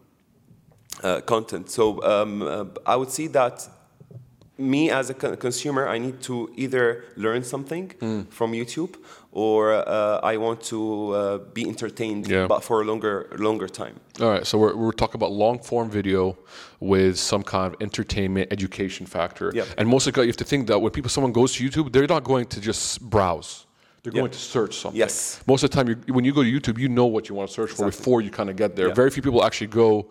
uh, 1.03 1.21
content. 1.21 1.69
So 1.69 2.01
um, 2.03 2.41
uh, 2.41 2.65
I 2.85 2.95
would 2.95 3.11
see 3.11 3.27
that 3.27 3.67
me 4.57 4.89
as 4.89 5.09
a 5.09 5.13
con- 5.13 5.35
consumer, 5.37 5.87
I 5.87 5.97
need 5.97 6.21
to 6.23 6.49
either 6.55 7.03
learn 7.17 7.43
something 7.43 7.91
Hmm. 7.99 8.21
from 8.29 8.53
YouTube 8.53 8.95
or 9.31 9.73
uh, 9.73 10.19
I 10.23 10.37
want 10.37 10.61
to 10.69 10.79
uh, 11.11 11.37
be 11.53 11.67
entertained, 11.67 12.27
Yeah. 12.27 12.47
but 12.47 12.63
for 12.63 12.81
a 12.81 12.85
longer 12.85 13.27
longer 13.37 13.67
time. 13.67 13.95
All 14.21 14.29
right, 14.29 14.45
so 14.47 14.57
we're, 14.57 14.75
we're 14.75 14.93
talking 14.93 15.19
about 15.19 15.31
long 15.31 15.59
form 15.59 15.89
video 15.89 16.37
with 16.79 17.17
some 17.17 17.43
kind 17.43 17.73
of 17.73 17.81
entertainment 17.81 18.47
education 18.51 19.05
factor. 19.05 19.51
Yeah. 19.53 19.65
And 19.77 19.89
mostly 19.89 20.13
you 20.15 20.27
have 20.27 20.37
to 20.37 20.45
think 20.45 20.67
that 20.67 20.79
when 20.81 20.91
people 20.91 21.09
someone 21.09 21.33
goes 21.33 21.53
to 21.55 21.63
YouTube, 21.67 21.91
they're 21.91 22.07
not 22.07 22.23
going 22.23 22.45
to 22.47 22.61
just 22.61 23.01
browse. 23.01 23.65
They're 24.03 24.13
Yeah. 24.13 24.21
going 24.21 24.31
to 24.31 24.39
search 24.39 24.73
something. 24.77 24.99
Yes. 24.99 25.41
Most 25.47 25.63
of 25.63 25.69
the 25.71 25.75
time, 25.75 25.87
when 26.15 26.23
you 26.23 26.31
go 26.33 26.43
to 26.43 26.49
YouTube, 26.49 26.77
you 26.79 26.87
know 26.87 27.07
what 27.07 27.27
you 27.27 27.35
want 27.35 27.49
to 27.49 27.53
search 27.53 27.71
for 27.71 27.85
before 27.87 28.21
you 28.21 28.29
kind 28.29 28.49
of 28.49 28.55
get 28.55 28.75
there. 28.77 28.87
Yeah. 28.89 28.93
Very 28.93 29.09
few 29.09 29.23
people 29.23 29.43
actually 29.43 29.67
go. 29.67 30.05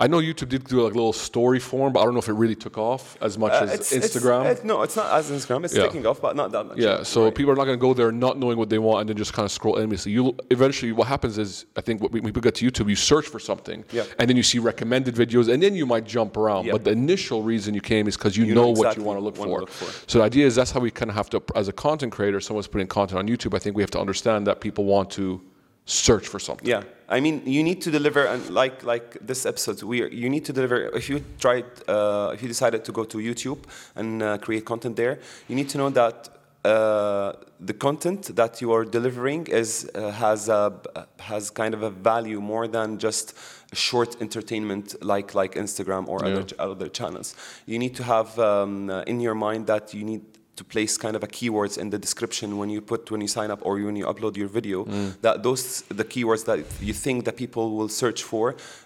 I 0.00 0.06
know 0.06 0.18
YouTube 0.18 0.48
did 0.48 0.62
do 0.64 0.80
like 0.82 0.92
a 0.92 0.96
little 0.96 1.12
story 1.12 1.58
form, 1.58 1.92
but 1.92 2.00
I 2.00 2.04
don't 2.04 2.14
know 2.14 2.20
if 2.20 2.28
it 2.28 2.34
really 2.34 2.54
took 2.54 2.78
off 2.78 3.16
as 3.20 3.36
much 3.36 3.52
Uh, 3.52 3.64
as 3.64 3.80
Instagram. 3.90 4.44
it- 4.46 4.64
no, 4.64 4.82
it's 4.82 4.94
not 4.94 5.12
as 5.12 5.28
Instagram. 5.28 5.64
It's 5.64 5.74
Yeah. 5.74 5.82
taking 5.86 6.06
off, 6.06 6.20
but 6.22 6.36
not 6.36 6.52
that 6.52 6.68
much. 6.68 6.78
Yeah, 6.78 7.02
so 7.02 7.24
Right. 7.24 7.34
people 7.34 7.50
are 7.52 7.56
not 7.56 7.64
going 7.64 7.76
to 7.78 7.80
go 7.80 7.94
there 7.94 8.12
not 8.12 8.38
knowing 8.38 8.58
what 8.58 8.68
they 8.70 8.78
want 8.78 9.00
and 9.00 9.08
then 9.08 9.16
just 9.16 9.32
kind 9.32 9.44
of 9.44 9.50
scroll 9.50 9.76
endlessly. 9.76 10.12
You 10.12 10.36
eventually, 10.50 10.92
what 10.92 11.08
happens 11.08 11.36
is, 11.36 11.64
I 11.76 11.80
think 11.80 12.00
when 12.00 12.22
people 12.22 12.40
get 12.40 12.54
to 12.56 12.64
YouTube, 12.70 12.88
you 12.88 12.94
search 12.94 13.26
for 13.26 13.40
something, 13.40 13.84
Yeah. 13.90 14.04
and 14.20 14.28
then 14.30 14.36
you 14.36 14.44
see 14.44 14.60
recommended 14.60 15.16
videos, 15.16 15.48
and 15.52 15.60
then 15.60 15.74
you 15.74 15.84
might 15.84 16.04
jump 16.04 16.36
around. 16.36 16.66
Yeah. 16.66 16.72
But 16.72 16.84
the 16.84 16.92
initial 16.92 17.42
reason 17.42 17.74
you 17.74 17.80
came 17.80 18.06
is 18.06 18.16
because 18.16 18.36
you, 18.36 18.44
You 18.44 18.54
know, 18.54 18.66
know 18.66 18.68
what 18.80 18.96
you 18.96 19.02
want 19.02 19.18
to 19.18 19.24
look, 19.24 19.34
for. 19.36 19.46
look 19.48 19.68
for. 19.68 19.92
So 20.06 20.18
the 20.20 20.24
idea 20.24 20.46
is 20.46 20.54
that's 20.54 20.70
how 20.70 20.78
we 20.78 20.92
kind 20.92 21.10
of 21.10 21.16
have 21.16 21.28
to, 21.30 21.42
as 21.56 21.66
a 21.66 21.72
content 21.72 22.12
creator, 22.12 22.38
someone's 22.40 22.68
putting 22.68 22.86
content 22.86 23.18
on 23.18 23.26
YouTube. 23.26 23.52
I 23.52 23.58
think 23.58 23.74
we 23.74 23.82
have 23.82 23.90
to 23.92 23.98
understand 24.00 24.46
that 24.46 24.60
people 24.60 24.84
want 24.84 25.10
to 25.10 25.40
search 25.88 26.28
for 26.28 26.38
something. 26.38 26.68
Yeah, 26.68 26.82
I 27.08 27.20
mean, 27.20 27.42
you 27.46 27.62
need 27.62 27.80
to 27.82 27.90
deliver, 27.90 28.24
and 28.26 28.42
like 28.50 28.84
like 28.84 29.18
this 29.26 29.46
episode, 29.46 29.82
we 29.82 30.02
are, 30.02 30.08
you 30.08 30.28
need 30.28 30.44
to 30.44 30.52
deliver. 30.52 30.76
If 30.96 31.08
you 31.08 31.20
tried, 31.38 31.64
uh, 31.88 32.34
if 32.34 32.42
you 32.42 32.48
decided 32.48 32.84
to 32.84 32.92
go 32.92 33.04
to 33.04 33.18
YouTube 33.18 33.58
and 33.96 34.22
uh, 34.22 34.38
create 34.38 34.64
content 34.64 34.96
there, 34.96 35.18
you 35.48 35.56
need 35.56 35.68
to 35.70 35.78
know 35.78 35.90
that 35.90 36.28
uh, 36.64 37.32
the 37.60 37.72
content 37.72 38.36
that 38.36 38.60
you 38.60 38.72
are 38.72 38.84
delivering 38.84 39.46
is 39.46 39.88
uh, 39.94 40.10
has 40.10 40.48
a 40.48 40.72
has 41.18 41.50
kind 41.50 41.72
of 41.74 41.82
a 41.82 41.90
value 41.90 42.40
more 42.40 42.68
than 42.68 42.98
just 42.98 43.32
short 43.72 44.16
entertainment 44.20 44.94
like 45.02 45.34
like 45.34 45.54
Instagram 45.54 46.06
or 46.08 46.18
Yeah. 46.20 46.28
other 46.38 46.44
other 46.58 46.88
channels. 46.90 47.34
You 47.66 47.78
need 47.78 47.94
to 47.96 48.02
have 48.02 48.38
um, 48.38 48.90
in 49.06 49.20
your 49.20 49.34
mind 49.34 49.66
that 49.66 49.94
you 49.94 50.04
need 50.04 50.22
to 50.58 50.64
place 50.74 50.92
kind 51.04 51.14
of 51.18 51.22
a 51.28 51.30
keywords 51.38 51.74
in 51.82 51.86
the 51.94 51.98
description 52.06 52.48
when 52.60 52.68
you 52.74 52.80
put 52.92 53.00
when 53.12 53.20
you 53.24 53.30
sign 53.38 53.50
up 53.54 53.60
or 53.66 53.72
when 53.88 53.96
you 54.00 54.06
upload 54.12 54.34
your 54.40 54.50
video 54.58 54.78
that 55.24 55.36
those 55.46 55.62
the 56.00 56.06
keywords 56.12 56.42
that 56.48 56.58
you 56.88 56.94
think 57.04 57.16
that 57.26 57.36
people 57.44 57.64
will 57.78 57.88
search 58.02 58.20
for 58.30 58.44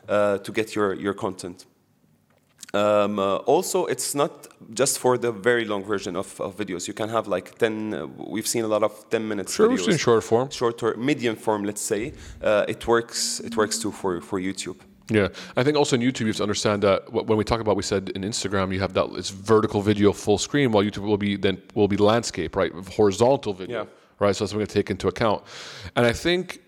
uh, 0.09 0.39
to 0.45 0.51
get 0.59 0.67
your 0.77 0.89
your 1.05 1.15
content 1.27 1.59
um, 2.75 3.19
uh, 3.19 3.37
also, 3.55 3.85
it's 3.85 4.15
not 4.15 4.33
just 4.73 4.99
for 4.99 5.19
the 5.19 5.31
very 5.31 5.65
long 5.67 5.85
version 5.85 6.17
of, 6.17 6.41
of 6.41 6.57
videos. 6.57 6.89
You 6.89 6.95
can 6.95 7.09
have 7.11 7.29
like 7.29 7.59
10, 7.59 7.95
uh, 7.95 8.07
we've 8.35 8.47
seen 8.47 8.65
a 8.65 8.69
lot 8.69 8.83
of 8.83 8.93
10 9.11 9.29
minutes 9.29 9.55
Sure, 9.55 9.69
videos. 9.69 9.85
seen 9.85 9.99
short 9.99 10.25
form. 10.25 10.49
Short 10.51 10.83
or 10.83 10.95
medium 10.97 11.37
form, 11.37 11.65
let's 11.65 11.83
say. 11.83 12.15
Uh, 12.43 12.65
it 12.69 12.87
works 12.87 13.41
It 13.41 13.57
works 13.57 13.79
too 13.79 13.93
for, 13.93 14.21
for 14.23 14.41
YouTube. 14.41 14.79
Yeah, 15.11 15.29
I 15.57 15.63
think 15.65 15.77
also 15.77 15.97
in 15.97 16.03
YouTube 16.03 16.21
you 16.21 16.27
have 16.29 16.37
to 16.37 16.43
understand 16.43 16.83
that 16.83 17.13
when 17.13 17.37
we 17.37 17.45
talk 17.45 17.61
about 17.61 17.77
we 17.77 17.83
said 17.83 18.11
in 18.15 18.23
Instagram 18.23 18.73
you 18.73 18.81
have 18.81 18.95
that 18.95 19.07
it's 19.15 19.31
vertical 19.31 19.83
video 19.83 20.13
full 20.13 20.39
screen 20.39 20.73
while 20.73 20.85
YouTube 20.85 21.03
will 21.03 21.19
be 21.19 21.37
then 21.37 21.61
will 21.75 21.89
be 21.89 21.97
landscape 21.97 22.57
right? 22.57 22.73
Horizontal 22.97 23.53
video. 23.53 23.83
Yeah. 23.83 23.89
right? 24.21 24.35
So 24.35 24.45
that's 24.45 24.53
something 24.53 24.67
to 24.67 24.73
take 24.73 24.91
into 24.91 25.09
account. 25.09 25.43
And 25.97 26.07
I 26.07 26.13
think 26.13 26.61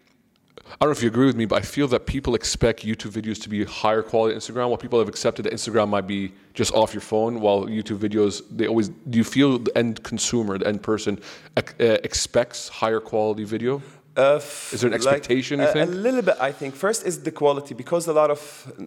I 0.66 0.76
don't 0.80 0.88
know 0.88 0.92
if 0.92 1.02
you 1.02 1.08
agree 1.08 1.26
with 1.26 1.36
me 1.36 1.44
but 1.44 1.56
I 1.56 1.62
feel 1.62 1.86
that 1.88 2.06
people 2.06 2.34
expect 2.34 2.84
YouTube 2.84 3.12
videos 3.12 3.40
to 3.42 3.48
be 3.48 3.64
higher 3.64 4.02
quality 4.02 4.34
than 4.34 4.40
Instagram 4.40 4.68
while 4.68 4.78
people 4.78 4.98
have 4.98 5.08
accepted 5.08 5.44
that 5.44 5.52
Instagram 5.52 5.88
might 5.88 6.06
be 6.06 6.32
just 6.54 6.72
off 6.72 6.92
your 6.92 7.02
phone 7.02 7.40
while 7.40 7.66
YouTube 7.66 7.98
videos 7.98 8.42
they 8.50 8.66
always 8.66 8.88
do 8.88 9.18
you 9.18 9.24
feel 9.24 9.58
the 9.58 9.76
end 9.78 10.02
consumer 10.02 10.58
the 10.58 10.66
end 10.66 10.82
person 10.82 11.20
uh, 11.56 11.62
expects 11.80 12.68
higher 12.68 13.00
quality 13.00 13.44
video 13.44 13.80
Uh, 14.16 14.38
Is 14.72 14.80
there 14.80 14.88
an 14.88 14.92
like, 14.92 15.00
expectation, 15.02 15.58
you 15.60 15.66
a, 15.66 15.72
think? 15.72 15.88
A 15.90 15.92
little 15.92 16.22
bit, 16.22 16.36
I 16.40 16.52
think. 16.52 16.76
First 16.76 17.04
is 17.04 17.18
the 17.22 17.32
quality 17.32 17.74
because 17.74 18.06
a 18.06 18.12
lot 18.12 18.30
of 18.30 18.40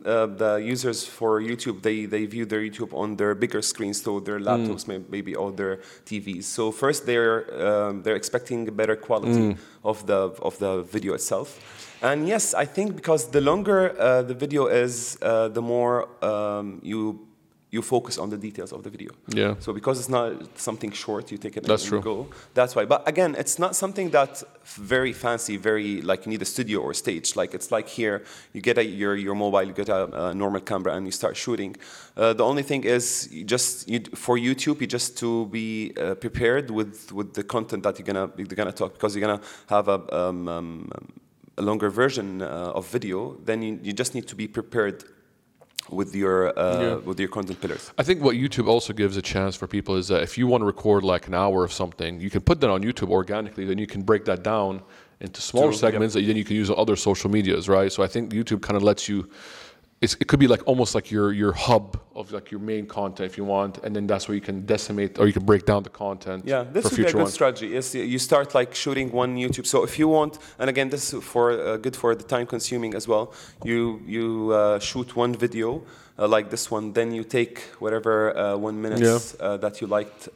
uh, 0.05 0.25
the 0.27 0.55
users 0.55 1.03
for 1.05 1.41
YouTube 1.41 1.81
they, 1.81 2.05
they 2.05 2.25
view 2.25 2.45
their 2.45 2.61
YouTube 2.61 2.93
on 2.93 3.17
their 3.17 3.35
bigger 3.35 3.61
screens, 3.61 4.01
so 4.01 4.19
their 4.21 4.39
Mm. 4.39 4.45
laptops, 4.47 4.87
may, 4.87 4.99
maybe 5.09 5.35
or 5.35 5.51
their 5.51 5.79
TVs. 6.05 6.45
So 6.45 6.71
first 6.71 7.05
they're 7.05 7.43
um, 7.67 8.03
they're 8.03 8.15
expecting 8.15 8.67
a 8.69 8.71
better 8.71 8.95
quality 8.95 9.41
Mm. 9.53 9.57
of 9.83 10.05
the 10.05 10.31
of 10.41 10.57
the 10.59 10.83
video 10.83 11.13
itself. 11.13 11.59
And 12.01 12.27
yes, 12.27 12.53
I 12.53 12.65
think 12.65 12.95
because 12.95 13.29
the 13.31 13.41
longer 13.41 13.99
uh, 13.99 14.21
the 14.21 14.33
video 14.35 14.67
is, 14.67 15.17
uh, 15.21 15.49
the 15.49 15.61
more 15.61 16.07
um, 16.23 16.79
you 16.83 17.26
you 17.69 17.81
focus 17.81 18.17
on 18.17 18.29
the 18.29 18.37
details 18.37 18.71
of 18.71 18.83
the 18.83 18.89
video. 18.89 19.11
Yeah. 19.27 19.55
So 19.59 19.73
because 19.73 19.99
it's 19.99 20.07
not 20.09 20.57
something 20.57 20.91
short, 20.91 21.31
you 21.31 21.37
take 21.37 21.57
it 21.57 21.63
That's 21.65 21.83
and 21.83 21.89
true. 21.89 22.01
go. 22.01 22.27
That's 22.53 22.75
why. 22.75 22.85
But 22.85 23.07
again, 23.07 23.35
it's 23.37 23.59
not 23.59 23.75
something 23.75 24.09
that 24.11 24.41
very 24.63 25.11
fancy, 25.11 25.57
very 25.57 26.01
like 26.01 26.25
you 26.25 26.31
need 26.31 26.41
a 26.41 26.45
studio 26.45 26.79
or 26.79 26.93
stage. 26.93 27.35
Like 27.35 27.53
it's 27.53 27.69
like 27.69 27.89
here, 27.89 28.23
you 28.53 28.61
get 28.61 28.77
a, 28.77 28.85
your 28.85 29.15
your 29.15 29.35
mobile, 29.35 29.63
you 29.63 29.73
get 29.73 29.89
a, 29.89 30.27
a 30.27 30.33
normal 30.33 30.61
camera, 30.61 30.93
and 30.95 31.05
you 31.05 31.11
start 31.11 31.35
shooting. 31.35 31.75
Uh, 32.15 32.33
the 32.33 32.43
only 32.43 32.63
thing 32.63 32.85
is, 32.85 33.27
you 33.31 33.43
just 33.43 33.89
you, 33.89 33.99
for 34.15 34.37
YouTube, 34.37 34.79
you 34.79 34.87
just 34.87 35.17
to 35.17 35.47
be 35.47 35.93
uh, 35.97 36.15
prepared 36.15 36.71
with 36.71 37.11
with 37.11 37.33
the 37.33 37.43
content 37.43 37.83
that 37.83 37.99
you're 37.99 38.05
gonna 38.05 38.31
you're 38.37 38.47
gonna 38.47 38.71
talk 38.71 38.93
because 38.93 39.13
you're 39.15 39.27
gonna 39.27 39.41
have 39.67 39.87
a. 39.89 39.99
Um, 40.15 40.47
um, 40.47 40.89
a 41.59 41.61
longer 41.63 41.89
version 41.89 42.43
uh, 42.43 42.71
of 42.75 42.87
video, 42.87 43.35
then 43.43 43.63
you, 43.63 43.79
you 43.81 43.91
just 43.91 44.13
need 44.13 44.27
to 44.27 44.35
be 44.35 44.47
prepared 44.47 45.03
with 45.89 46.15
your 46.15 46.57
uh, 46.57 46.81
Yeah. 46.81 46.95
with 46.95 47.19
your 47.19 47.29
content 47.29 47.59
pillars. 47.61 47.91
I 47.97 48.03
think 48.03 48.21
what 48.21 48.35
YouTube 48.35 48.67
also 48.67 48.93
gives 48.93 49.17
a 49.17 49.21
chance 49.21 49.55
for 49.55 49.67
people 49.67 49.95
is 49.95 50.07
that 50.07 50.21
if 50.23 50.37
you 50.37 50.47
want 50.47 50.61
to 50.61 50.65
record 50.65 51.03
like 51.03 51.27
an 51.27 51.33
hour 51.33 51.63
of 51.63 51.71
something, 51.71 52.19
you 52.19 52.29
can 52.29 52.41
put 52.41 52.59
that 52.61 52.69
on 52.69 52.81
YouTube 52.83 53.09
organically. 53.09 53.65
Then 53.65 53.77
you 53.77 53.87
can 53.87 54.01
break 54.03 54.25
that 54.25 54.43
down 54.43 54.81
into 55.19 55.41
smaller 55.41 55.73
segments 55.73 56.13
that 56.13 56.21
then 56.27 56.35
you 56.37 56.43
can 56.45 56.55
use 56.55 56.69
on 56.69 56.77
other 56.77 56.95
social 56.95 57.29
medias, 57.29 57.67
right? 57.67 57.91
So 57.91 58.03
I 58.03 58.07
think 58.07 58.31
YouTube 58.31 58.61
kind 58.61 58.77
of 58.77 58.83
lets 58.83 59.09
you. 59.09 59.29
It's, 59.99 60.13
it 60.19 60.27
could 60.27 60.39
be 60.39 60.47
like 60.47 60.61
almost 60.67 60.93
like 60.93 61.09
your 61.09 61.33
your 61.33 61.53
hub 61.53 61.99
of 62.15 62.31
like 62.31 62.51
your 62.51 62.59
main 62.59 62.85
content 62.85 63.31
if 63.31 63.35
you 63.35 63.45
want, 63.45 63.79
and 63.83 63.95
then 63.95 64.05
that's 64.05 64.27
where 64.27 64.35
you 64.35 64.41
can 64.41 64.63
decimate 64.63 65.17
or 65.17 65.25
you 65.25 65.33
can 65.33 65.43
break 65.43 65.65
down 65.65 65.81
the 65.81 65.89
content. 65.89 66.43
Yeah, 66.45 66.65
this 66.71 66.83
would 66.83 66.97
be 66.97 67.03
a 67.03 67.11
good 67.11 67.15
ones. 67.15 67.33
strategy. 67.33 67.75
Is 67.75 67.95
you 67.95 68.19
start 68.19 68.53
like 68.53 68.75
shooting 68.75 69.11
one 69.11 69.35
YouTube. 69.37 69.65
So 69.65 69.83
if 69.83 69.97
you 69.97 70.07
want, 70.07 70.37
and 70.59 70.69
again, 70.69 70.89
this 70.89 71.13
is 71.13 71.23
for 71.23 71.51
uh, 71.51 71.77
good 71.77 71.95
for 71.95 72.13
the 72.13 72.23
time 72.23 72.45
consuming 72.45 72.93
as 72.93 73.07
well. 73.07 73.33
You 73.63 74.01
you 74.05 74.51
uh, 74.51 74.79
shoot 74.79 75.15
one 75.15 75.33
video 75.35 75.81
uh, 76.19 76.27
like 76.27 76.49
this 76.49 76.69
one, 76.69 76.93
then 76.93 77.11
you 77.11 77.23
take 77.23 77.59
whatever 77.79 78.37
uh, 78.37 78.55
one 78.55 78.81
minutes 78.81 79.35
uh, 79.39 79.57
that 79.57 79.81
you 79.81 79.87
liked 79.87 80.29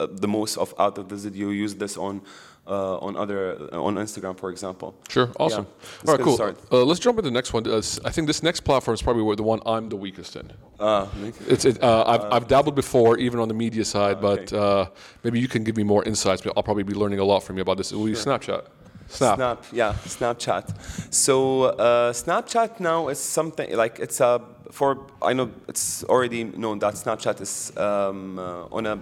uh, 0.00 0.06
the 0.10 0.28
most 0.28 0.56
of 0.56 0.74
out 0.78 0.98
of 0.98 1.08
this 1.08 1.24
video. 1.24 1.50
Use 1.50 1.74
this 1.74 1.96
on. 1.96 2.22
Uh, 2.68 2.98
on 2.98 3.16
other 3.16 3.56
uh, 3.72 3.82
on 3.82 3.94
Instagram, 3.94 4.38
for 4.38 4.50
example. 4.50 4.94
Sure, 5.08 5.30
awesome. 5.40 5.66
it's 6.02 6.10
All 6.10 6.16
right, 6.16 6.22
cool. 6.22 6.38
Uh, 6.70 6.84
let's 6.84 7.00
jump 7.00 7.16
into 7.18 7.30
the 7.30 7.34
next 7.34 7.54
one. 7.54 7.66
Uh, 7.66 7.78
I 8.04 8.10
think 8.10 8.26
this 8.26 8.42
next 8.42 8.60
platform 8.60 8.92
is 8.92 9.00
probably 9.00 9.22
where 9.22 9.36
the 9.36 9.42
one 9.42 9.60
I'm 9.64 9.88
the 9.88 9.96
weakest 9.96 10.36
in. 10.36 10.52
Uh, 10.78 11.06
It's, 11.46 11.64
it, 11.64 11.82
uh, 11.82 12.04
I've, 12.06 12.24
I've 12.30 12.46
dabbled 12.46 12.74
before, 12.74 13.16
even 13.16 13.40
on 13.40 13.48
the 13.48 13.54
media 13.54 13.86
side, 13.86 14.20
but 14.20 14.52
uh, 14.52 14.90
maybe 15.24 15.40
you 15.40 15.48
can 15.48 15.64
give 15.64 15.78
me 15.78 15.82
more 15.82 16.04
insights. 16.04 16.42
I'll 16.46 16.62
probably 16.62 16.82
be 16.82 16.92
learning 16.92 17.20
a 17.20 17.24
lot 17.24 17.42
from 17.42 17.56
you 17.56 17.62
about 17.62 17.78
this. 17.78 17.90
Will 17.90 18.10
you 18.10 18.16
Snapchat? 18.16 18.66
Snap. 19.08 19.36
Snap, 19.36 19.64
yeah, 19.72 19.94
Snapchat. 20.04 20.64
So 21.10 21.62
uh, 21.62 22.12
Snapchat 22.12 22.80
now 22.80 23.08
is 23.08 23.18
something 23.18 23.74
like 23.74 23.98
it's 23.98 24.20
a 24.20 24.42
for 24.70 25.06
I 25.22 25.32
know 25.32 25.50
it's 25.66 26.04
already 26.04 26.44
known 26.44 26.78
that 26.80 26.94
Snapchat 26.94 27.40
is 27.40 27.72
um, 27.76 28.38
uh, 28.38 28.66
on 28.70 28.86
a 28.86 28.98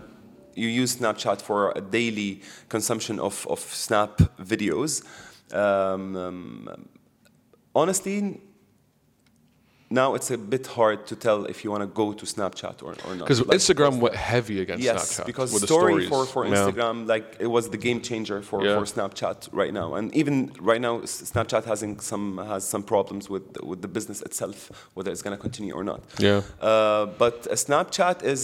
you 0.57 0.69
use 0.69 0.97
Snapchat 0.97 1.41
for 1.41 1.73
a 1.77 1.81
daily 1.81 2.41
consumption 2.69 3.21
of 3.21 3.47
of 3.49 3.61
Snap 3.61 4.19
videos. 4.39 5.05
Um, 5.53 6.17
um, 6.17 6.89
honestly. 7.75 8.41
Now 9.89 10.15
it's 10.17 10.31
a 10.33 10.37
bit 10.39 10.67
hard 10.67 11.07
to 11.07 11.15
tell 11.15 11.45
if 11.47 11.63
you 11.63 11.71
want 11.71 11.83
to 11.83 11.87
go 11.87 12.13
to 12.13 12.25
Snapchat 12.27 12.83
or, 12.83 12.93
or 13.07 13.15
not. 13.15 13.25
Because 13.27 13.41
Like, 13.47 13.59
Instagram 13.59 14.01
went 14.01 14.17
heavy 14.17 14.61
against 14.61 14.83
Yes, 14.83 15.01
Snapchat 15.21 15.27
because 15.27 15.53
with 15.53 15.61
the 15.63 15.69
story 15.69 16.07
stories. 16.07 16.09
for, 16.09 16.27
for 16.27 16.45
Yeah. 16.47 16.55
Instagram, 16.57 17.07
like 17.07 17.37
it 17.39 17.47
was 17.47 17.65
the 17.71 17.77
game 17.87 18.01
changer 18.01 18.43
for, 18.43 18.59
Yeah. 18.65 18.77
for 18.77 18.85
Snapchat 18.85 19.49
right 19.53 19.73
now, 19.73 19.95
and 19.95 20.13
even 20.21 20.53
right 20.61 20.81
now, 20.81 20.95
Snapchat 21.33 21.65
having 21.73 22.01
some 22.01 22.39
has 22.53 22.63
some 22.75 22.83
problems 22.83 23.31
with 23.31 23.45
with 23.71 23.81
the 23.85 23.89
business 23.97 24.19
itself, 24.29 24.57
whether 24.95 25.11
it's 25.13 25.23
going 25.27 25.37
to 25.37 25.43
continue 25.49 25.73
or 25.81 25.85
not. 25.93 26.01
Yeah. 26.19 26.43
Uh, 26.61 27.07
but 27.25 27.37
uh, 27.47 27.55
Snapchat 27.67 28.17
is 28.25 28.41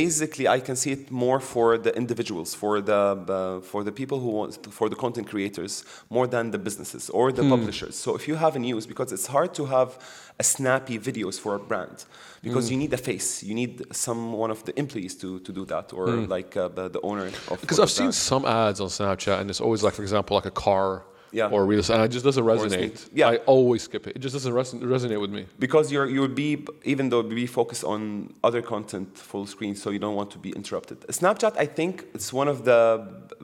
basically 0.00 0.46
I 0.46 0.60
can 0.60 0.76
see 0.76 0.92
it 0.92 1.10
more 1.10 1.40
for 1.40 1.76
the 1.86 1.92
individuals, 2.02 2.54
for 2.54 2.80
the 2.90 3.00
uh, 3.38 3.60
for 3.70 3.80
the 3.88 3.92
people 4.00 4.18
who 4.22 4.30
want 4.38 4.50
for 4.78 4.86
the 4.92 4.96
content 5.04 5.26
creators 5.32 5.72
more 6.16 6.26
than 6.34 6.44
the 6.54 6.58
businesses 6.68 7.10
or 7.10 7.24
Hmm. 7.30 7.36
the 7.38 7.44
publishers. 7.54 7.94
So 8.04 8.14
if 8.18 8.28
you 8.28 8.36
have 8.44 8.52
a 8.54 8.60
news, 8.68 8.86
because 8.92 9.10
it's 9.16 9.26
hard 9.36 9.50
to 9.60 9.64
have 9.76 9.90
a 10.38 10.42
snappy 10.84 10.98
videos 11.12 11.38
for 11.40 11.54
a 11.54 11.58
brand 11.58 12.04
because 12.42 12.66
Hmm. 12.68 12.72
you 12.72 12.78
need 12.78 12.92
a 12.92 12.96
face, 12.98 13.42
you 13.42 13.54
need 13.54 13.82
some 13.92 14.32
one 14.32 14.50
of 14.50 14.64
the 14.64 14.72
employees 14.78 15.14
to, 15.16 15.40
to 15.40 15.52
do 15.52 15.64
that 15.66 15.92
or 15.92 16.06
like 16.36 16.56
uh, 16.56 16.68
the, 16.68 16.88
the 16.90 17.00
owner 17.00 17.26
of 17.50 17.58
Because. 17.60 17.80
I've 17.80 17.90
seen 17.90 18.12
some 18.12 18.44
ads 18.44 18.80
on 18.80 18.88
Snapchat, 18.88 19.40
and 19.40 19.50
it's 19.50 19.60
always 19.60 19.82
like, 19.82 19.94
for 19.94 20.02
example, 20.02 20.34
like 20.36 20.46
a 20.46 20.50
car 20.68 21.02
Yeah. 21.40 21.54
or 21.54 21.60
real 21.66 21.80
estate, 21.80 21.96
and 21.96 22.04
it 22.04 22.12
just 22.16 22.24
doesn't 22.28 22.44
resonate. 22.52 22.96
yeah. 23.20 23.32
I 23.32 23.36
always 23.54 23.82
skip 23.88 24.06
it. 24.08 24.12
It 24.16 24.20
just 24.26 24.34
doesn't 24.36 24.54
res- 24.60 24.74
resonate 24.94 25.20
with 25.24 25.32
me. 25.38 25.42
because 25.66 25.86
you're 25.92 26.08
you 26.14 26.20
will 26.24 26.36
be 26.46 26.50
even 26.92 27.04
though 27.10 27.22
be 27.44 27.46
focused 27.60 27.84
on 27.94 28.00
other 28.48 28.62
content 28.74 29.08
full 29.30 29.46
screen 29.54 29.74
so 29.82 29.86
you 29.94 30.00
don't 30.04 30.16
want 30.20 30.30
to 30.36 30.38
be 30.46 30.50
interrupted 30.60 30.96
snapchat 31.20 31.52
i 31.64 31.66
think 31.78 31.92
it's 32.16 32.30
one 32.40 32.48
of 32.54 32.58
the 32.68 32.80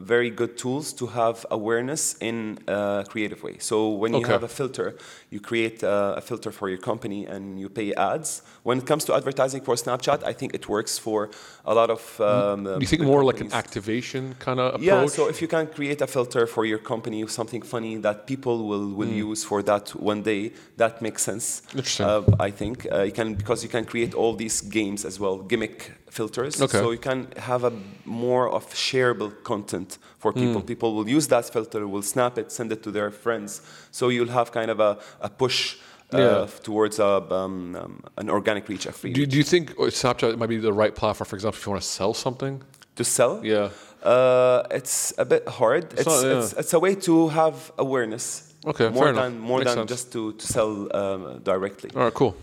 very 0.00 0.30
good 0.30 0.56
tools 0.56 0.92
to 0.92 1.06
have 1.06 1.44
awareness 1.50 2.16
in 2.20 2.58
a 2.66 3.04
creative 3.08 3.42
way 3.42 3.56
so 3.58 3.76
when 3.88 4.12
you 4.12 4.20
Okay. 4.20 4.32
have 4.32 4.42
a 4.42 4.48
filter 4.48 4.94
you 5.30 5.40
create 5.40 5.82
uh, 5.84 6.14
a 6.16 6.20
filter 6.20 6.50
for 6.52 6.68
your 6.68 6.78
company 6.78 7.26
and 7.26 7.58
you 7.60 7.68
pay 7.68 7.92
ads 7.94 8.42
when 8.62 8.78
it 8.78 8.86
comes 8.86 9.04
to 9.04 9.14
advertising 9.14 9.60
for 9.62 9.74
snapchat 9.74 10.22
i 10.24 10.32
think 10.32 10.54
it 10.54 10.68
works 10.68 10.98
for 10.98 11.30
a 11.64 11.74
lot 11.74 11.90
of 11.90 12.20
um, 12.20 12.64
Do 12.64 12.80
you 12.80 12.86
think 12.86 13.02
more 13.02 13.24
like 13.24 13.40
an 13.40 13.52
activation 13.52 14.34
kind 14.38 14.58
of 14.60 14.66
approach? 14.74 14.82
Yeah, 14.82 15.06
so 15.06 15.28
if 15.28 15.40
you 15.42 15.48
can 15.48 15.66
create 15.66 16.00
a 16.00 16.06
filter 16.06 16.46
for 16.46 16.64
your 16.64 16.78
company, 16.78 17.26
something 17.26 17.62
funny 17.62 17.96
that 17.98 18.26
people 18.26 18.66
will, 18.66 18.88
will 18.88 19.08
use 19.28 19.44
for 19.44 19.62
that 19.62 19.90
one 19.94 20.22
day, 20.22 20.52
that 20.76 21.02
makes 21.02 21.22
sense. 21.22 21.62
Interesting. 21.74 22.06
Uh, 22.06 22.22
I 22.40 22.50
think 22.50 22.86
uh, 22.90 23.02
you 23.02 23.12
can 23.12 23.34
because 23.34 23.62
you 23.62 23.68
can 23.68 23.84
create 23.84 24.14
all 24.14 24.34
these 24.34 24.60
games 24.62 25.04
as 25.04 25.20
well, 25.20 25.36
gimmick 25.38 25.92
filters. 26.10 26.60
Okay. 26.60 26.78
So 26.78 26.90
you 26.90 26.98
can 26.98 27.28
have 27.36 27.64
a 27.64 27.72
more 28.04 28.48
of 28.50 28.64
shareable 28.74 29.32
content 29.44 29.89
for 30.18 30.32
people. 30.32 30.60
People 30.62 30.94
will 30.94 31.08
use 31.08 31.26
that 31.28 31.44
filter, 31.52 31.86
will 31.86 32.02
snap 32.02 32.38
it, 32.38 32.50
send 32.52 32.72
it 32.72 32.82
to 32.82 32.90
their 32.90 33.10
friends. 33.10 33.60
So 33.90 34.08
you'll 34.08 34.28
have 34.40 34.52
kind 34.52 34.70
of 34.70 34.80
a, 34.80 34.98
a 35.20 35.28
push. 35.28 35.76
Uh, 36.12 36.44
towards 36.64 36.98
a, 36.98 37.06
um, 37.32 37.76
um, 37.76 38.02
an 38.16 38.28
organic 38.28 38.68
reach, 38.68 38.84
a 38.86 38.90
free 38.90 39.12
do, 39.12 39.20
reach. 39.20 39.30
do 39.30 39.36
you 39.36 39.44
think 39.44 39.70
uh, 39.78 39.82
Snapchat 39.84 40.36
might 40.38 40.48
be 40.48 40.56
the 40.58 40.72
right 40.72 40.92
platform, 40.92 41.24
for 41.24 41.36
example, 41.36 41.56
if 41.56 41.64
you 41.64 41.70
want 41.70 41.80
to 41.82 41.88
sell 41.88 42.12
something? 42.14 42.60
to 42.96 43.04
sell. 43.04 43.40
Yeah. 43.44 43.68
Uh, 44.02 44.64
it's 44.72 45.14
a 45.18 45.24
bit 45.24 45.46
hard. 45.46 45.84
It's, 45.92 46.06
not- 46.06 46.24
yeah. 46.24 46.38
it's, 46.40 46.52
it's 46.54 46.72
a 46.72 46.80
way 46.80 46.96
to 46.96 47.28
have 47.28 47.70
awareness 47.78 48.52
Okay, 48.66 48.88
more 48.88 49.04
fair 49.04 49.12
than 49.12 49.32
enough. 49.34 49.40
more 49.40 49.58
Makes 49.60 49.70
than 49.70 49.78
sense. 49.86 49.90
just 49.90 50.12
to, 50.14 50.32
to 50.32 50.46
sell 50.46 50.96
um, 50.96 51.40
directly. 51.44 51.90
All 51.94 52.02
right, 52.02 52.12
cool. 52.14 52.34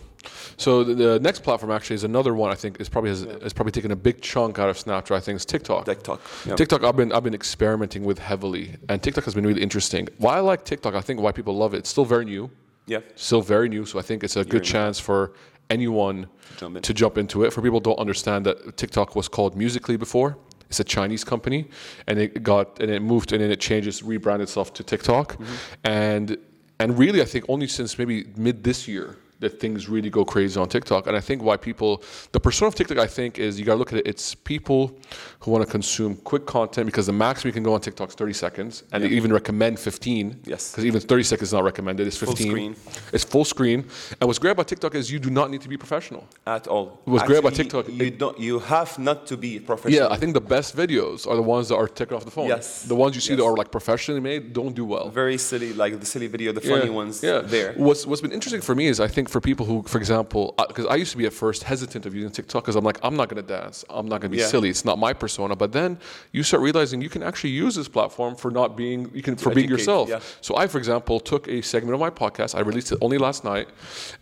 So 0.58 0.84
the, 0.84 0.94
the 0.96 1.20
next 1.20 1.44
platform 1.44 1.72
actually 1.72 1.96
is 1.96 2.04
another 2.04 2.34
one 2.34 2.52
I 2.52 2.56
think 2.56 2.80
is 2.82 2.90
probably 2.90 3.10
has, 3.12 3.22
is 3.24 3.54
probably 3.54 3.72
taken 3.72 3.92
a 3.92 3.96
big 3.96 4.22
chunk 4.22 4.60
out 4.60 4.70
of 4.70 4.78
Snapchat. 4.78 5.16
I 5.16 5.20
think 5.20 5.36
is 5.38 5.46
TikTok. 5.46 5.86
TikTok. 5.86 6.20
Yeah. 6.46 6.56
TikTok, 6.56 6.84
I've 6.84 6.96
been 6.96 7.12
I've 7.12 7.24
been 7.24 7.34
experimenting 7.36 8.04
with 8.04 8.20
heavily, 8.20 8.76
and 8.90 9.02
TikTok 9.02 9.26
has 9.26 9.34
been 9.36 9.46
really 9.46 9.62
interesting. 9.62 10.08
Why 10.18 10.38
I 10.38 10.40
like 10.40 10.64
TikTok, 10.66 10.94
I 10.96 11.02
think 11.02 11.20
why 11.22 11.32
people 11.32 11.56
love 11.56 11.74
it. 11.74 11.78
It's 11.80 11.90
still 11.90 12.06
very 12.06 12.26
new, 12.26 12.50
Yeah. 12.88 13.00
still 13.16 13.42
very 13.42 13.70
new. 13.70 13.86
So 13.86 14.00
I 14.00 14.02
think 14.02 14.24
it's 14.24 14.36
a 14.38 14.44
good 14.44 14.64
new. 14.64 14.72
chance 14.74 15.00
for 15.00 15.34
anyone 15.70 16.28
Jump 16.58 16.82
to 16.82 16.94
jump 16.94 17.18
into 17.18 17.44
it. 17.44 17.54
For 17.54 17.62
people 17.62 17.80
who 17.80 17.84
don't 17.84 18.00
understand 18.00 18.46
that 18.46 18.78
TikTok 18.78 19.16
was 19.16 19.28
called 19.28 19.56
Musical.ly 19.56 19.98
before. 19.98 20.38
It's 20.70 20.80
a 20.82 20.84
Chinese 20.84 21.24
company, 21.24 21.70
and 22.08 22.20
it 22.20 22.44
got 22.44 22.82
and 22.82 22.90
it 22.92 23.02
moved 23.02 23.32
and 23.32 23.42
then 23.42 23.52
it 23.52 23.60
changed, 23.62 23.88
its 23.88 24.02
rebranded 24.04 24.48
itself 24.48 24.74
to 24.74 24.84
TikTok, 24.84 25.28
Mm-hmm. 25.38 25.54
and 25.86 26.38
and 26.80 26.98
really 27.00 27.22
I 27.22 27.26
think 27.26 27.46
only 27.48 27.68
since 27.68 27.98
maybe 27.98 28.26
mid 28.36 28.64
this 28.64 28.88
year 28.88 29.16
that 29.39 29.60
things 29.60 29.88
really 29.88 30.10
go 30.10 30.25
crazy 30.25 30.60
on 30.60 30.67
TikTok. 30.67 31.08
And 31.08 31.15
I 31.15 31.20
think 31.20 31.44
why 31.44 31.58
people, 31.58 32.03
the 32.32 32.39
persona 32.39 32.70
of 32.70 32.75
TikTok, 32.75 32.98
I 32.98 33.08
think 33.08 33.38
is 33.38 33.60
you 33.60 33.65
got 33.65 33.74
to 33.74 33.79
look 33.79 33.94
at 33.94 34.00
it. 34.00 34.08
It's 34.08 34.34
people 34.34 34.98
who 35.41 35.51
want 35.51 35.65
to 35.65 35.72
consume 35.72 36.15
quick 36.17 36.46
content 36.46 36.86
because 36.88 37.06
the 37.06 37.13
max 37.13 37.44
we 37.44 37.51
can 37.51 37.63
go 37.63 37.74
on 37.74 37.82
TikTok 37.82 38.10
is 38.10 38.15
30 38.15 38.34
seconds, 38.34 38.84
and 38.91 39.03
they 39.03 39.10
even 39.10 39.32
recommend 39.32 39.79
15. 39.79 40.41
Yes. 40.46 40.72
Because 40.72 40.86
even 40.86 41.01
30 41.01 41.24
seconds 41.24 41.50
is 41.50 41.53
not 41.53 41.63
recommended. 41.63 42.08
It's 42.08 42.17
15. 42.17 42.48
screen. 42.50 42.75
It's 43.13 43.24
full 43.24 43.46
screen. 43.46 43.86
And 44.20 44.27
what's 44.27 44.39
great 44.39 44.51
about 44.51 44.67
TikTok 44.67 44.96
is 44.96 45.12
you 45.12 45.20
do 45.20 45.29
not 45.29 45.51
need 45.51 45.62
to 45.62 45.70
be 45.70 45.77
professional. 45.77 46.27
At 46.46 46.67
all. 46.67 47.01
What's 47.06 47.25
great 47.25 47.39
about 47.39 47.53
TikTok- 47.53 47.89
you 47.89 48.12
don't. 48.12 48.39
You 48.39 48.60
have 48.60 48.98
not 48.98 49.27
to 49.27 49.38
be 49.38 49.60
professional. 49.60 50.10
Yeah, 50.10 50.13
I 50.15 50.17
think 50.17 50.34
the 50.34 50.41
best 50.41 50.75
videos 50.75 51.27
are 51.27 51.36
the 51.36 51.41
ones 51.41 51.70
that 51.70 51.75
are 51.75 51.88
taken 51.88 52.15
off 52.17 52.25
the 52.25 52.32
phone. 52.32 52.48
Yes. 52.48 52.84
The 52.84 52.96
ones 52.96 53.15
you 53.15 53.22
see 53.22 53.36
that 53.36 53.44
are 53.44 53.56
like 53.56 53.72
professionally 53.72 54.22
made 54.22 54.53
don't 54.53 54.74
do 54.74 54.86
well. 54.86 55.10
Very 55.10 55.38
silly, 55.38 55.74
like 55.74 56.00
the 56.00 56.06
silly 56.06 56.27
video, 56.27 56.51
the 56.51 56.62
funny 56.62 56.89
ones. 56.89 57.24
Yeah. 57.24 57.39
There. 57.41 57.74
What's 57.74 58.06
What's 58.06 58.22
been 58.22 58.32
interesting 58.32 58.62
for 58.62 58.75
me 58.75 58.88
is 58.88 59.00
I 59.00 59.08
think 59.08 59.27
for 59.28 59.40
people 59.42 59.66
who, 59.66 59.84
for 59.84 59.98
example, 59.98 60.54
because 60.68 60.86
I 60.86 60.96
used 60.96 61.12
to 61.12 61.18
be 61.18 61.26
at 61.26 61.34
first 61.34 61.64
hesitant 61.64 62.06
of 62.06 62.14
using 62.16 62.32
TikTok 62.32 62.64
because 62.64 62.76
I'm 62.76 62.84
like 62.84 63.00
I'm 63.04 63.16
not 63.16 63.30
going 63.30 63.42
to 63.42 63.48
dance, 63.48 63.84
I'm 63.90 64.08
not 64.08 64.22
going 64.22 64.32
to 64.32 64.36
be 64.38 64.42
Yeah. 64.42 64.48
silly, 64.48 64.70
it's 64.70 64.86
not 64.86 64.98
my 65.00 65.14
persona. 65.14 65.56
But 65.56 65.72
then 65.72 66.00
you 66.32 66.44
start 66.44 66.62
realizing 66.64 67.02
you 67.02 67.10
can 67.10 67.24
actually 67.24 67.52
use 67.52 67.76
this 67.76 67.88
platform 67.88 68.36
for 68.36 68.52
not 68.52 68.76
being 68.78 69.12
you 69.14 69.22
can 69.22 69.36
for 69.36 69.54
being 69.54 69.70
yourself. 69.70 70.10
yeah. 70.10 70.20
So 70.42 70.56
I, 70.58 70.68
for 70.68 70.78
example, 70.78 71.20
took 71.20 71.48
a 71.48 71.62
segment 71.62 71.94
of 71.94 72.00
my 72.00 72.10
podcast. 72.10 72.56
I 72.56 72.62
released 72.62 72.92
it 72.92 72.98
only 73.02 73.18
last 73.18 73.44
night, 73.44 73.68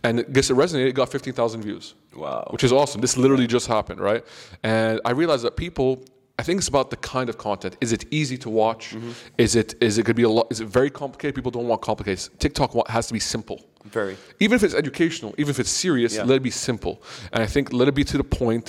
and 0.02 0.20
it- 0.20 0.32
guess 0.32 0.50
it 0.50 0.56
resonated. 0.56 0.88
It 0.88 0.94
got 0.94 1.08
fifteen 1.10 1.34
thousand 1.34 1.62
views. 1.62 1.94
Wow. 2.14 2.46
Which 2.50 2.64
is 2.64 2.72
awesome. 2.72 3.00
This 3.00 3.16
literally 3.16 3.46
just 3.46 3.66
happened, 3.66 4.00
right? 4.00 4.24
And 4.62 5.00
I 5.04 5.10
realized 5.12 5.44
that 5.44 5.56
people. 5.56 6.02
I 6.38 6.42
think 6.42 6.58
it's 6.58 6.68
about 6.68 6.90
the 6.90 6.96
kind 6.98 7.30
of 7.30 7.38
content. 7.38 7.78
Is 7.80 7.92
it 7.94 8.04
easy 8.10 8.36
to 8.44 8.50
watch? 8.50 8.90
Mm-hmm. 8.90 9.10
Is 9.38 9.56
it 9.56 9.74
is 9.80 9.96
it 9.96 10.04
could 10.04 10.16
be 10.16 10.24
a 10.24 10.28
lot? 10.28 10.46
Is 10.50 10.60
it 10.60 10.68
very 10.68 10.90
complicated? 10.90 11.34
People 11.34 11.50
don't 11.50 11.66
want 11.66 11.80
complicated. 11.80 12.28
TikTok 12.38 12.70
has 12.90 13.06
to 13.06 13.14
be 13.14 13.20
simple. 13.20 13.58
Very. 13.92 14.16
Even 14.40 14.56
if 14.56 14.62
it's 14.62 14.74
educational, 14.74 15.34
even 15.38 15.50
if 15.50 15.58
it's 15.60 15.70
serious, 15.70 16.16
Yeah. 16.16 16.24
let 16.24 16.36
it 16.36 16.42
be 16.42 16.50
simple. 16.50 17.02
And 17.32 17.42
I 17.42 17.46
think 17.46 17.72
let 17.72 17.88
it 17.88 17.94
be 17.94 18.04
to 18.04 18.18
the. 18.18 18.24